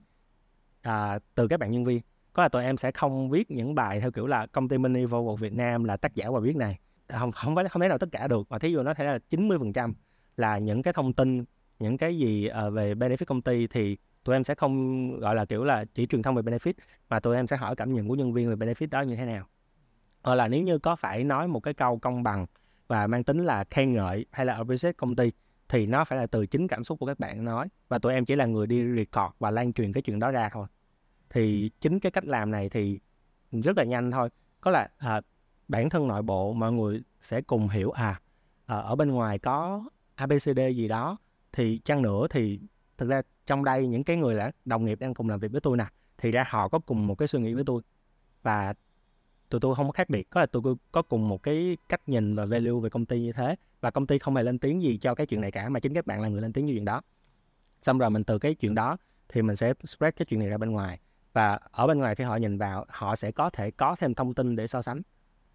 [0.81, 2.01] à, từ các bạn nhân viên.
[2.33, 5.05] Có là tụi em sẽ không viết những bài theo kiểu là công ty Money
[5.05, 6.79] Forward Việt Nam là tác giả bài viết này.
[7.07, 9.19] Không không phải không thể nào tất cả được mà thí dụ nó thể là
[9.29, 9.93] 90%
[10.37, 11.43] là những cái thông tin
[11.79, 15.45] những cái gì ờ, về benefit công ty thì tụi em sẽ không gọi là
[15.45, 16.73] kiểu là chỉ truyền thông về benefit
[17.09, 19.25] mà tụi em sẽ hỏi cảm nhận của nhân viên về benefit đó như thế
[19.25, 19.47] nào.
[20.23, 22.45] Hoặc là nếu như có phải nói một cái câu công bằng
[22.87, 25.31] và mang tính là khen ngợi hay là appreciate công ty
[25.69, 27.67] thì nó phải là từ chính cảm xúc của các bạn nói.
[27.89, 30.49] Và tụi em chỉ là người đi record và lan truyền cái chuyện đó ra
[30.49, 30.67] thôi.
[31.29, 32.99] Thì chính cái cách làm này thì
[33.51, 34.29] rất là nhanh thôi.
[34.61, 35.21] Có là à,
[35.67, 38.19] bản thân nội bộ mọi người sẽ cùng hiểu à,
[38.65, 39.83] à ở bên ngoài có
[40.15, 41.17] abcd gì đó
[41.53, 42.59] thì chăng nữa thì
[42.97, 45.61] thực ra trong đây những cái người là đồng nghiệp đang cùng làm việc với
[45.61, 45.85] tôi nè,
[46.17, 47.81] thì ra họ có cùng một cái suy nghĩ với tôi.
[48.43, 48.73] Và
[49.49, 52.09] tụi tôi không có khác biệt, có là tụi tôi có cùng một cái cách
[52.09, 53.55] nhìn và value về công ty như thế.
[53.81, 55.93] Và công ty không hề lên tiếng gì cho cái chuyện này cả, mà chính
[55.93, 57.01] các bạn là người lên tiếng cho chuyện đó.
[57.81, 58.97] Xong rồi mình từ cái chuyện đó
[59.29, 60.99] thì mình sẽ spread cái chuyện này ra bên ngoài.
[61.33, 64.33] Và ở bên ngoài khi họ nhìn vào, họ sẽ có thể có thêm thông
[64.33, 65.01] tin để so sánh.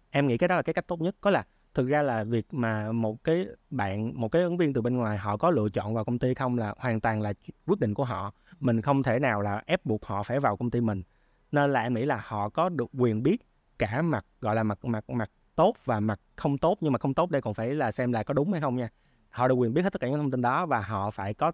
[0.09, 1.15] Em nghĩ cái đó là cái cách tốt nhất.
[1.21, 4.81] Có là thực ra là việc mà một cái bạn, một cái ứng viên từ
[4.81, 7.33] bên ngoài họ có lựa chọn vào công ty không là hoàn toàn là
[7.65, 8.33] quyết định của họ.
[8.59, 11.03] Mình không thể nào là ép buộc họ phải vào công ty mình.
[11.51, 13.37] Nên là em nghĩ là họ có được quyền biết
[13.79, 17.13] cả mặt, gọi là mặt mặt mặt tốt và mặt không tốt, nhưng mà không
[17.13, 18.89] tốt đây còn phải là xem là có đúng hay không nha.
[19.29, 21.51] Họ được quyền biết hết tất cả những thông tin đó và họ phải có,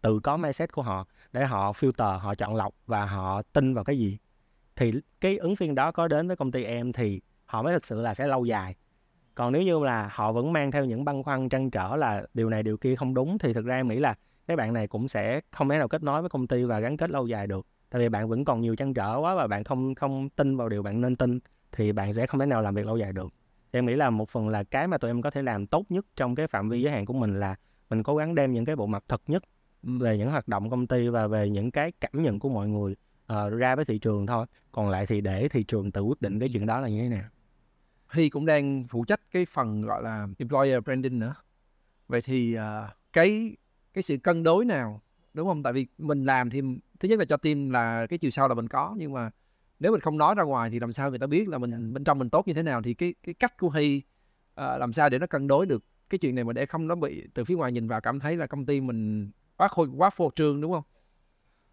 [0.00, 3.84] tự có mindset của họ để họ filter, họ chọn lọc và họ tin vào
[3.84, 4.18] cái gì.
[4.76, 7.86] Thì cái ứng viên đó có đến với công ty em thì họ mới thực
[7.86, 8.74] sự là sẽ lâu dài
[9.34, 12.50] còn nếu như là họ vẫn mang theo những băn khoăn trăn trở là điều
[12.50, 14.14] này điều kia không đúng thì thực ra em nghĩ là
[14.46, 16.96] các bạn này cũng sẽ không thể nào kết nối với công ty và gắn
[16.96, 17.66] kết lâu dài được.
[17.90, 20.68] Tại vì bạn vẫn còn nhiều trăn trở quá và bạn không không tin vào
[20.68, 21.38] điều bạn nên tin
[21.72, 23.32] thì bạn sẽ không thể nào làm việc lâu dài được.
[23.72, 25.86] Thì em nghĩ là một phần là cái mà tụi em có thể làm tốt
[25.88, 27.54] nhất trong cái phạm vi giới hạn của mình là
[27.90, 29.42] mình cố gắng đem những cái bộ mặt thật nhất
[29.82, 32.96] về những hoạt động công ty và về những cái cảm nhận của mọi người
[33.26, 34.46] ờ, ra với thị trường thôi.
[34.72, 37.08] Còn lại thì để thị trường tự quyết định cái chuyện đó là như thế
[37.08, 37.24] nào
[38.14, 41.34] Hy cũng đang phụ trách cái phần gọi là employer branding nữa.
[42.08, 43.56] Vậy thì à, cái
[43.94, 45.00] cái sự cân đối nào
[45.34, 45.62] đúng không?
[45.62, 46.60] Tại vì mình làm thì
[47.00, 49.30] thứ nhất là cho team là cái chiều sâu là mình có nhưng mà
[49.80, 52.04] nếu mình không nói ra ngoài thì làm sao người ta biết là mình bên
[52.04, 54.02] trong mình tốt như thế nào thì cái cái cách của Hy
[54.54, 56.94] à, làm sao để nó cân đối được cái chuyện này mà để không nó
[56.94, 60.10] bị từ phía ngoài nhìn vào cảm thấy là công ty mình quá khôi quá
[60.10, 60.82] phô trương đúng không?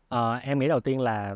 [0.08, 1.36] Ờ, em nghĩ đầu tiên là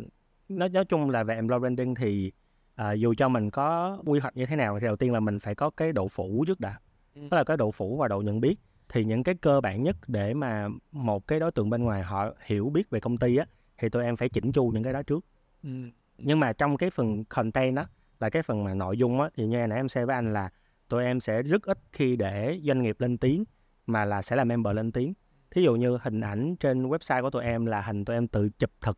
[0.50, 2.32] nói nói chung là về employer branding thì
[2.76, 5.40] à, dù cho mình có quy hoạch như thế nào thì đầu tiên là mình
[5.40, 6.80] phải có cái độ phủ trước đã.
[7.16, 8.56] Đó là cái độ phủ và độ nhận biết.
[8.90, 12.32] Thì những cái cơ bản nhất để mà một cái đối tượng bên ngoài họ
[12.46, 13.46] hiểu biết về công ty á
[13.78, 15.26] thì tụi em phải chỉnh chu những cái đó trước.
[15.64, 15.70] Ừ.
[16.18, 17.86] nhưng mà trong cái phần content á
[18.20, 20.50] là cái phần mà nội dung á thì như nãy em share với anh là
[20.90, 23.44] tụi em sẽ rất ít khi để doanh nghiệp lên tiếng
[23.88, 25.14] mà là sẽ là member lên tiếng.
[25.52, 28.50] Thí dụ như hình ảnh trên website của tụi em là hình tụi em tự
[28.50, 28.98] chụp thực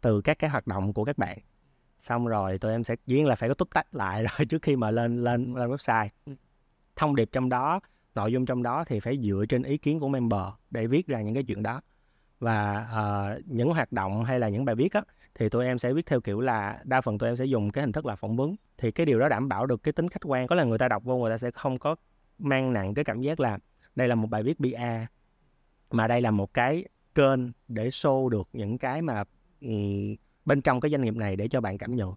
[0.00, 1.38] từ các cái hoạt động của các bạn
[1.98, 4.76] xong rồi tụi em sẽ diễn là phải có túc tách lại rồi trước khi
[4.76, 6.08] mà lên lên lên website.
[6.96, 7.80] Thông điệp trong đó
[8.14, 10.40] nội dung trong đó thì phải dựa trên ý kiến của member
[10.70, 11.80] để viết ra những cái chuyện đó.
[12.40, 15.02] Và uh, những hoạt động hay là những bài viết á
[15.34, 17.82] thì tụi em sẽ viết theo kiểu là đa phần tụi em sẽ dùng cái
[17.82, 18.56] hình thức là phỏng vấn.
[18.78, 20.46] Thì cái điều đó đảm bảo được cái tính khách quan.
[20.46, 21.96] Có là người ta đọc vô người ta sẽ không có
[22.38, 23.58] mang nặng cái cảm giác là
[23.94, 25.12] đây là một bài viết PR
[25.90, 26.84] mà đây là một cái
[27.14, 29.24] kênh để show được những cái mà
[30.46, 32.14] bên trong cái doanh nghiệp này để cho bạn cảm nhận.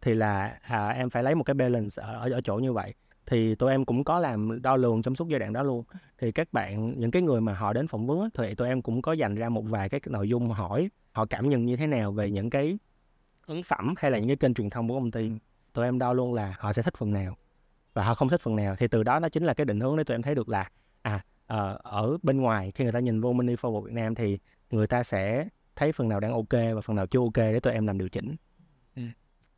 [0.00, 2.94] Thì là à, em phải lấy một cái balance ở, ở ở chỗ như vậy.
[3.26, 5.84] Thì tụi em cũng có làm đo lường trong suốt giai đoạn đó luôn.
[6.18, 9.02] Thì các bạn những cái người mà họ đến phỏng vấn thì tụi em cũng
[9.02, 12.12] có dành ra một vài cái nội dung hỏi họ cảm nhận như thế nào
[12.12, 12.78] về những cái
[13.46, 15.30] ấn phẩm hay là những cái kênh truyền thông của công ty.
[15.72, 17.36] Tụi em đo luôn là họ sẽ thích phần nào.
[17.94, 19.96] Và họ không thích phần nào thì từ đó nó chính là cái định hướng
[19.96, 20.70] để tụi em thấy được là
[21.02, 24.38] à ờ, ở bên ngoài khi người ta nhìn vô Money Forward Việt Nam thì
[24.70, 25.48] người ta sẽ
[25.80, 28.08] thấy phần nào đang ok và phần nào chưa ok để tụi em làm điều
[28.08, 28.36] chỉnh?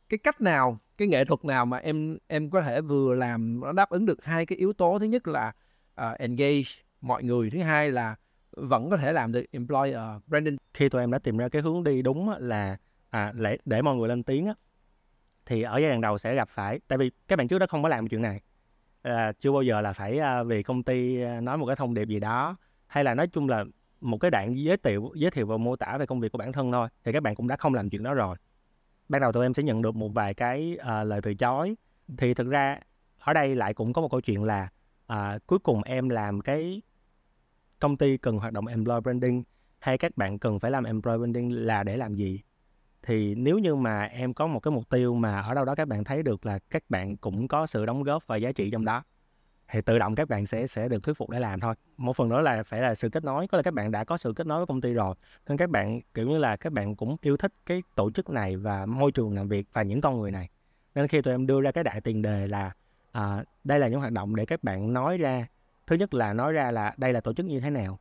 [0.09, 3.71] Cái cách nào cái nghệ thuật nào mà em em có thể vừa làm nó
[3.71, 4.99] đáp ứng được hai cái yếu tố?
[4.99, 5.51] Thứ nhất là
[5.95, 6.69] à, engage
[7.01, 8.15] mọi người thứ hai là
[8.51, 10.57] vẫn có thể làm được employer branding.
[10.73, 12.77] Khi tụi em đã tìm ra cái hướng đi đúng là
[13.09, 14.53] à, để để mọi người lên tiếng á,
[15.45, 17.83] thì ở giai đoạn đầu sẽ gặp phải tại vì các bạn trước đó không
[17.83, 18.41] có làm chuyện này
[19.01, 21.93] à, chưa bao giờ là phải à, vì công ty à, nói một cái thông
[21.93, 22.57] điệp gì đó
[22.87, 23.65] hay là nói chung là
[24.03, 26.51] một cái đoạn giới thiệu giới thiệu và mô tả về công việc của bản
[26.51, 28.37] thân thôi thì các bạn cũng đã không làm chuyện đó rồi.
[29.09, 31.75] Ban đầu tụi em sẽ nhận được một vài cái uh, lời từ chối.
[32.17, 32.79] Thì thực ra
[33.19, 34.69] ở đây lại cũng có một câu chuyện là
[35.13, 36.81] uh, cuối cùng em làm cái
[37.79, 39.43] công ty cần hoạt động employer branding
[39.79, 42.41] hay các bạn cần phải làm employer branding là để làm gì?
[43.01, 45.87] Thì nếu như mà em có một cái mục tiêu mà ở đâu đó các
[45.87, 48.85] bạn thấy được là các bạn cũng có sự đóng góp và giá trị trong
[48.85, 49.03] đó
[49.73, 51.75] thì tự động các bạn sẽ sẽ được thuyết phục để làm thôi.
[51.97, 54.17] Một phần nữa là phải là sự kết nối có là các bạn đã có
[54.17, 55.15] sự kết nối với công ty rồi
[55.47, 58.57] nên các bạn kiểu như là các bạn cũng yêu thích cái tổ chức này
[58.57, 60.49] và môi trường làm việc và những con người này.
[60.95, 62.71] Nên khi tụi em đưa ra cái đại tiền đề là
[63.11, 65.47] à, đây là những hoạt động để các bạn nói ra
[65.87, 67.99] thứ nhất là nói ra là đây là tổ chức như thế nào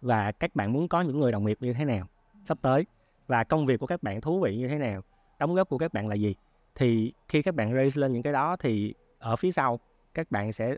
[0.00, 2.06] và các bạn muốn có những người đồng nghiệp như thế nào
[2.44, 2.86] sắp tới
[3.26, 5.02] và công việc của các bạn thú vị như thế nào
[5.38, 6.34] đóng góp của các bạn là gì.
[6.74, 9.80] Thì khi các bạn raise lên những cái đó thì ở phía sau
[10.16, 10.74] các bạn sẽ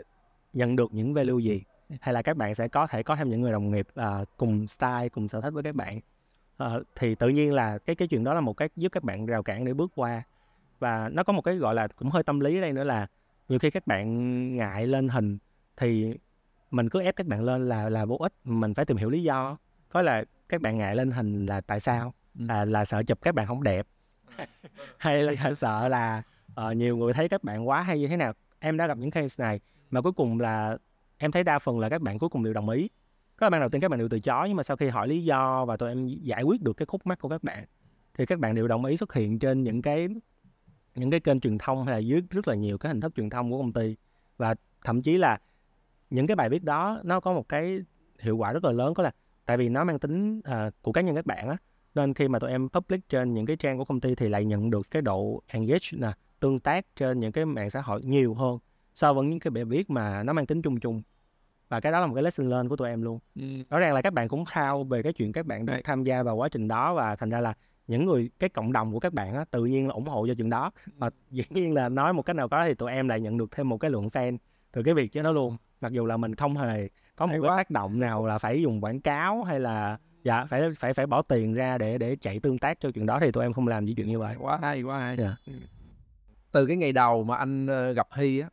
[0.53, 1.63] nhận được những value gì?
[2.01, 4.67] Hay là các bạn sẽ có thể có thêm những người đồng nghiệp à, cùng
[4.67, 6.01] style cùng sở thích với các bạn?
[6.57, 9.27] Ờ, thì tự nhiên là cái cái chuyện đó là một cách giúp các bạn
[9.27, 10.23] rào cản để bước qua.
[10.79, 13.07] Và nó có một cái gọi là cũng hơi tâm lý ở đây nữa là
[13.49, 15.39] nhiều khi các bạn ngại lên hình
[15.77, 16.15] thì
[16.71, 19.23] mình cứ ép các bạn lên là là vô ích mình phải tìm hiểu lý
[19.23, 19.57] do.
[19.89, 22.15] Có là các bạn ngại lên hình là tại sao?
[22.39, 22.45] Ừ.
[22.49, 23.87] là là sợ chụp các bạn không đẹp?
[24.99, 26.23] Hay là sợ là
[26.55, 29.11] ờ, nhiều người thấy các bạn quá hay như thế nào em đã gặp những
[29.11, 30.79] case này mà cuối cùng là
[31.19, 32.89] em thấy đa phần là các bạn cuối cùng đều đồng ý.
[33.37, 35.25] Có ban đầu tiên các bạn đều từ chối nhưng mà sau khi hỏi lý
[35.25, 37.65] do và tụi em giải quyết được cái khúc mắc của các bạn
[38.15, 40.09] thì các bạn đều đồng ý xuất hiện trên những cái
[40.95, 43.31] những cái kênh truyền thông hay là dưới rất là nhiều cái hình thức truyền
[43.31, 43.97] thông của công ty.
[44.37, 44.55] Và
[44.85, 45.39] thậm chí là
[46.11, 47.81] những cái bài viết đó nó có một cái
[48.19, 49.11] hiệu quả rất là lớn có là
[49.47, 51.57] tại vì nó mang tính uh, của cá nhân các bạn á
[51.95, 54.45] nên khi mà tụi em public trên những cái trang của công ty thì lại
[54.45, 58.35] nhận được cái độ engage nè tương tác trên những cái mạng xã hội nhiều
[58.35, 58.59] hơn
[58.95, 61.03] so với những cái bài viết mà nó mang tính chung chung.
[61.69, 63.19] Và cái đó là một cái lesson learn của tụi em luôn.
[63.35, 63.43] Ừ.
[63.71, 66.23] rõ ràng là các bạn cũng thao về cái chuyện các bạn được tham gia
[66.23, 67.55] vào quá trình đó và thành ra là
[67.87, 70.35] những người cái cộng đồng của các bạn á tự nhiên là ủng hộ cho
[70.35, 70.71] chuyện đó.
[70.97, 73.51] Và dĩ nhiên là nói một cách nào đó thì tụi em lại nhận được
[73.51, 74.37] thêm một cái lượng fan
[74.73, 75.57] từ cái việc cho nó luôn.
[75.81, 78.81] Mặc dù là mình không hề có một cái tác động nào là phải dùng
[78.81, 82.59] quảng cáo hay là dạ phải phải phải bỏ tiền ra để để chạy tương
[82.59, 84.37] tác cho chuyện đó thì tụi em không làm những chuyện như vậy.
[84.39, 85.17] Quá hay quá hay.
[85.17, 85.37] Dạ.
[86.53, 88.49] Từ cái ngày đầu mà anh ờ, gặp Hy á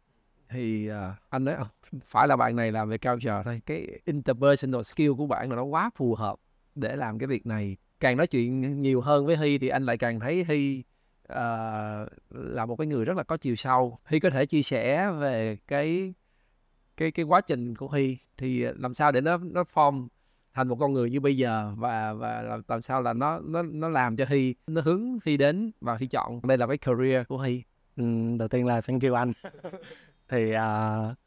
[0.49, 1.65] thì ờ, anh nói ờ,
[2.03, 5.63] phải là bạn này làm về culture thôi cái interpersonal skill của bạn là nó
[5.63, 6.35] quá phù hợp
[6.75, 9.97] để làm cái việc này càng nói chuyện nhiều hơn với Hy thì anh lại
[9.97, 10.83] càng thấy Hy
[11.23, 13.99] uh, là một cái người rất là có chiều sâu.
[14.05, 16.13] Hy có thể chia sẻ về cái
[16.97, 20.07] cái cái quá trình của Hy thì làm sao để nó nó form
[20.53, 23.61] thành một con người như bây giờ và và làm, làm sao là nó nó
[23.61, 27.27] nó làm cho Hy nó hướng Hy đến và Hy chọn đây là cái career
[27.27, 27.63] của Hy.
[28.37, 29.33] Đầu tiên là thank you anh.
[30.29, 31.17] thì uh,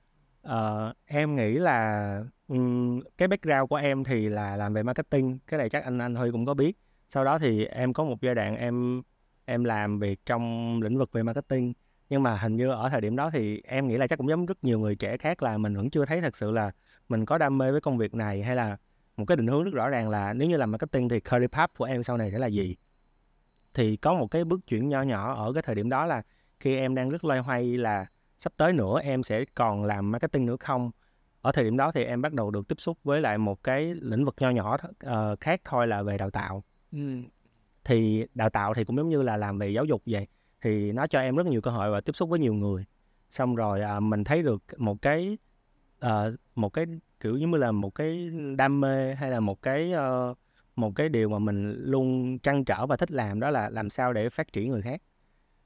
[0.47, 5.59] uh, em nghĩ là um, cái background của em thì là làm về marketing, cái
[5.59, 6.77] này chắc anh anh Huy cũng có biết.
[7.09, 9.03] Sau đó thì em có một giai đoạn em
[9.45, 11.73] em làm việc trong lĩnh vực về marketing
[12.11, 14.47] nhưng mà hình như ở thời điểm đó thì em nghĩ là chắc cũng giống
[14.47, 16.71] rất nhiều người trẻ khác là mình vẫn chưa thấy thật sự là
[17.09, 18.77] mình có đam mê với công việc này hay là
[19.17, 21.79] một cái định hướng rất rõ ràng là nếu như làm marketing thì career path
[21.79, 22.77] của em sau này sẽ là gì
[23.75, 26.23] thì có một cái bước chuyển nhỏ nhỏ ở cái thời điểm đó là
[26.61, 28.07] khi em đang rất loay hoay là
[28.37, 30.91] sắp tới nữa em sẽ còn làm marketing nữa không?
[31.41, 33.95] Ở thời điểm đó thì em bắt đầu được tiếp xúc với lại một cái
[33.95, 36.65] lĩnh vực nho nhỏ uh, khác thôi là về đào tạo.
[36.93, 37.23] Ừ.
[37.85, 40.27] thì đào tạo thì cũng giống như là làm về giáo dục vậy
[40.61, 42.85] thì nó cho em rất nhiều cơ hội và tiếp xúc với nhiều người.
[43.31, 45.39] Xong rồi à, mình thấy được một cái
[46.01, 46.87] à, một cái
[47.21, 50.39] kiểu giống như là một cái đam mê hay là một cái uh,
[50.77, 54.13] một cái điều mà mình luôn trăn trở và thích làm đó là làm sao
[54.13, 55.03] để phát triển người khác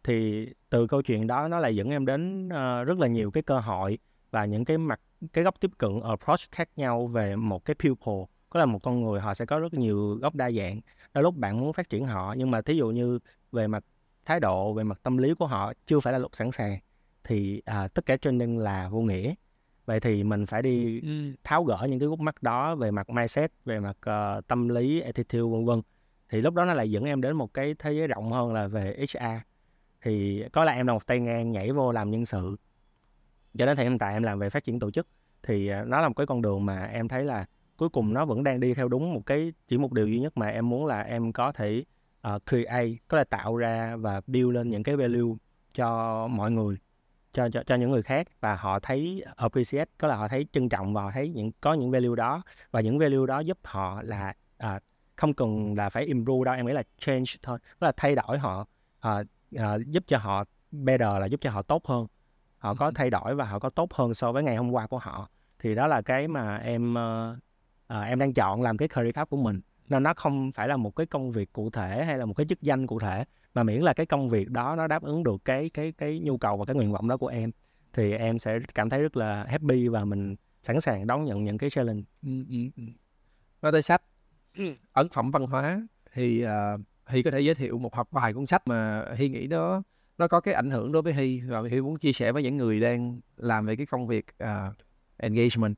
[0.04, 3.42] thì từ câu chuyện đó nó lại dẫn em đến uh, rất là nhiều cái
[3.42, 3.98] cơ hội
[4.30, 5.00] và những cái mặt
[5.32, 8.24] cái góc tiếp cận approach khác nhau về một cái pupil.
[8.50, 10.80] Có là một con người họ sẽ có rất nhiều góc đa dạng.
[11.14, 13.18] Đôi lúc bạn muốn phát triển họ nhưng mà thí dụ như
[13.52, 13.84] về mặt
[14.24, 16.78] thái độ về mặt tâm lý của họ chưa phải là lúc sẵn sàng
[17.24, 19.34] thì à, tất cả training là vô nghĩa.
[19.86, 21.08] Vậy thì mình phải đi ừ.
[21.44, 23.96] tháo gỡ những cái gút mắt đó về mặt mindset về mặt
[24.38, 25.82] uh, tâm lý attitude vân vân.
[26.28, 28.66] Thì lúc đó nó lại dẫn em đến một cái thế giới rộng hơn là
[28.66, 29.51] về HR
[30.02, 32.56] thì có là em là một tay ngang nhảy vô làm nhân sự.
[33.58, 35.06] Cho đến hiện tại em làm về phát triển tổ chức.
[35.42, 37.44] Thì à, nó là một cái con đường mà em thấy là
[37.76, 40.36] cuối cùng nó vẫn đang đi theo đúng một cái chỉ một điều duy nhất
[40.36, 41.84] mà em muốn là em có thể
[42.34, 45.34] uh, create có là tạo ra và build lên những cái value
[45.74, 46.76] cho mọi người
[47.32, 48.28] cho cho cho những người khác.
[48.40, 51.74] Và họ thấy appreciate có là họ thấy trân trọng và họ thấy những có
[51.74, 52.42] những value đó.
[52.70, 54.34] Và những value đó giúp họ là
[54.64, 54.82] uh,
[55.16, 57.58] không cần là phải improve đâu em nghĩ là change thôi.
[57.62, 58.66] Tức là thay đổi họ
[59.08, 59.26] uh,
[59.56, 62.06] à, giúp cho họ better là giúp cho họ tốt hơn
[62.58, 64.98] họ có thay đổi và họ có tốt hơn so với ngày hôm qua của
[64.98, 65.28] họ
[65.58, 69.36] thì đó là cái mà em uh, em đang chọn làm cái career path của
[69.36, 72.34] mình nên nó không phải là một cái công việc cụ thể hay là một
[72.34, 73.24] cái chức danh cụ thể
[73.54, 76.36] mà miễn là cái công việc đó nó đáp ứng được cái cái cái nhu
[76.36, 77.50] cầu và cái nguyện vọng đó của em
[77.92, 81.58] thì em sẽ cảm thấy rất là happy và mình sẵn sàng đón nhận những
[81.58, 82.02] cái challenge.
[82.22, 82.82] Ừ, ừ, ừ.
[83.62, 84.02] Nói tới sách,
[84.92, 88.46] ấn phẩm văn hóa thì uh, Hy có thể giới thiệu một hoặc vài cuốn
[88.46, 89.82] sách mà Hy nghĩ nó
[90.18, 91.40] nó có cái ảnh hưởng đối với Hy.
[91.40, 94.74] Và Hy muốn chia sẻ với những người đang làm về cái công việc uh,
[95.16, 95.76] engagement.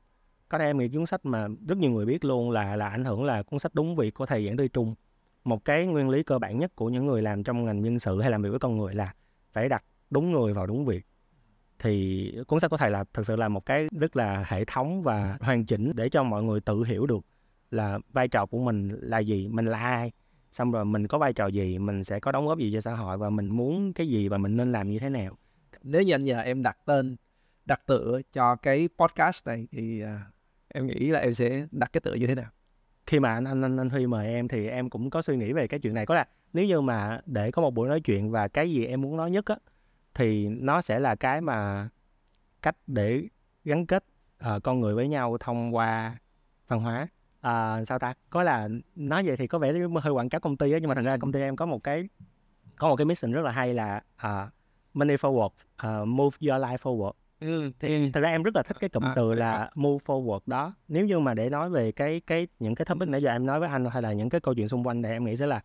[0.49, 3.23] Có em nghĩ cuốn sách mà rất nhiều người biết luôn là là ảnh hưởng
[3.23, 4.95] là cuốn sách đúng việc của thầy Giảng Tư Trung.
[5.43, 8.21] Một cái nguyên lý cơ bản nhất của những người làm trong ngành nhân sự
[8.21, 9.13] hay làm việc với con người là
[9.51, 11.05] phải đặt đúng người vào đúng việc.
[11.79, 15.01] Thì cuốn sách của thầy là thực sự là một cái rất là hệ thống
[15.01, 17.25] và hoàn chỉnh để cho mọi người tự hiểu được
[17.71, 20.11] là vai trò của mình là gì mình là ai
[20.55, 22.93] xong rồi mình có vai trò gì mình sẽ có đóng góp gì cho xã
[22.93, 25.37] hội và mình muốn cái gì và mình nên làm như thế nào?
[25.83, 27.15] Nếu như anh nhờ em đặt tên
[27.65, 30.09] đặt tựa cho cái podcast này thì uh,
[30.67, 32.49] em nghĩ là em sẽ đặt cái tựa như thế nào?
[33.05, 35.53] Khi mà anh anh anh, anh Huy mời em thì em cũng có suy nghĩ
[35.53, 36.05] về cái chuyện này.
[36.05, 39.01] Có là nếu như mà để có một buổi nói chuyện và cái gì em
[39.01, 39.55] muốn nói nhất á
[40.13, 41.89] thì nó sẽ là cái mà
[42.61, 43.27] cách để
[43.63, 44.05] gắn kết
[44.55, 46.17] uh, con người với nhau thông qua
[46.67, 47.07] văn hóa
[47.47, 50.71] uh, sao ta có là nói vậy thì có vẻ hơi quảng cáo công ty
[50.71, 52.09] á nhưng mà thật ra công ty em có một cái
[52.75, 54.49] có một cái mission rất là hay là uh,
[54.93, 55.49] money forward
[56.01, 59.03] uh, move your life forward Ừ, thì thật ra em rất là thích cái cụm
[59.03, 60.73] à, từ là move forward đó.
[60.87, 63.59] Nếu như mà để nói về cái cái những cái topic nãy giờ em nói
[63.59, 65.61] với anh hay là những cái câu chuyện xung quanh thì em nghĩ sẽ là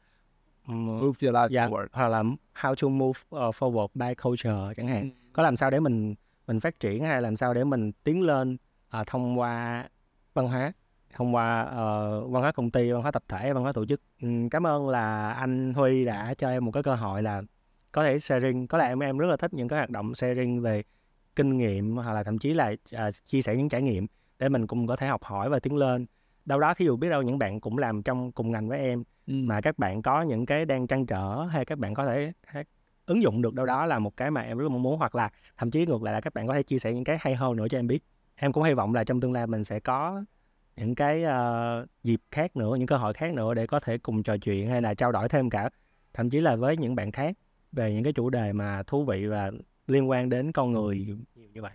[0.68, 2.22] um, move your life yeah, forward hoặc là
[2.54, 5.02] how to move uh, forward by culture chẳng hạn.
[5.02, 5.08] Ừ.
[5.32, 6.14] Có làm sao để mình
[6.46, 8.56] mình phát triển hay làm sao để mình tiến lên
[9.00, 9.88] uh, thông qua
[10.34, 10.72] văn hóa
[11.14, 14.00] thông qua uh, văn hóa công ty, văn hóa tập thể, văn hóa tổ chức.
[14.22, 17.42] Um, cảm ơn là anh Huy đã cho em một cái cơ hội là
[17.92, 18.66] có thể sharing.
[18.66, 20.82] Có lẽ em em rất là thích những cái hoạt động sharing về
[21.36, 24.06] kinh nghiệm hoặc là thậm chí là uh, chia sẻ những trải nghiệm
[24.38, 26.06] để mình cùng có thể học hỏi và tiến lên
[26.44, 29.02] đâu đó thí dụ biết đâu những bạn cũng làm trong cùng ngành với em
[29.26, 29.34] ừ.
[29.44, 32.32] mà các bạn có những cái đang trăn trở hay các bạn có thể
[33.06, 35.30] ứng dụng được đâu đó là một cái mà em rất mong muốn hoặc là
[35.56, 37.56] thậm chí ngược lại là các bạn có thể chia sẻ những cái hay hơn
[37.56, 38.02] nữa cho em biết
[38.34, 40.24] em cũng hy vọng là trong tương lai mình sẽ có
[40.76, 44.22] những cái uh, dịp khác nữa những cơ hội khác nữa để có thể cùng
[44.22, 45.70] trò chuyện hay là trao đổi thêm cả
[46.14, 47.36] thậm chí là với những bạn khác
[47.72, 49.50] về những cái chủ đề mà thú vị và
[49.86, 51.72] liên quan đến con người nhiều như vậy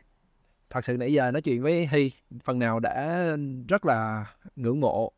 [0.69, 2.11] thật sự nãy giờ nói chuyện với Hy
[2.43, 3.27] phần nào đã
[3.67, 4.25] rất là
[4.55, 5.11] ngưỡng mộ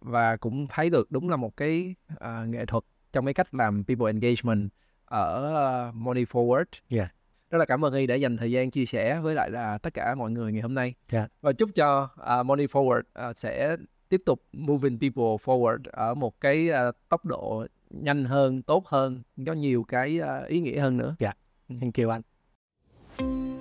[0.00, 3.84] và cũng thấy được đúng là một cái à, nghệ thuật trong cái cách làm
[3.84, 4.70] people engagement
[5.04, 6.64] ở uh, Money Forward.
[6.88, 7.14] Yeah.
[7.52, 9.94] Rất là cảm ơn Hy đã dành thời gian chia sẻ với lại là tất
[9.94, 10.94] cả mọi người ngày hôm nay.
[11.12, 11.30] Yeah.
[11.40, 12.08] Và chúc cho
[12.40, 13.76] uh, Money Forward uh, sẽ
[14.08, 19.22] tiếp tục moving people forward ở một cái uh, tốc độ nhanh hơn, tốt hơn,
[19.46, 21.16] có nhiều cái uh, ý nghĩa hơn nữa.
[21.80, 23.51] Thank you anh.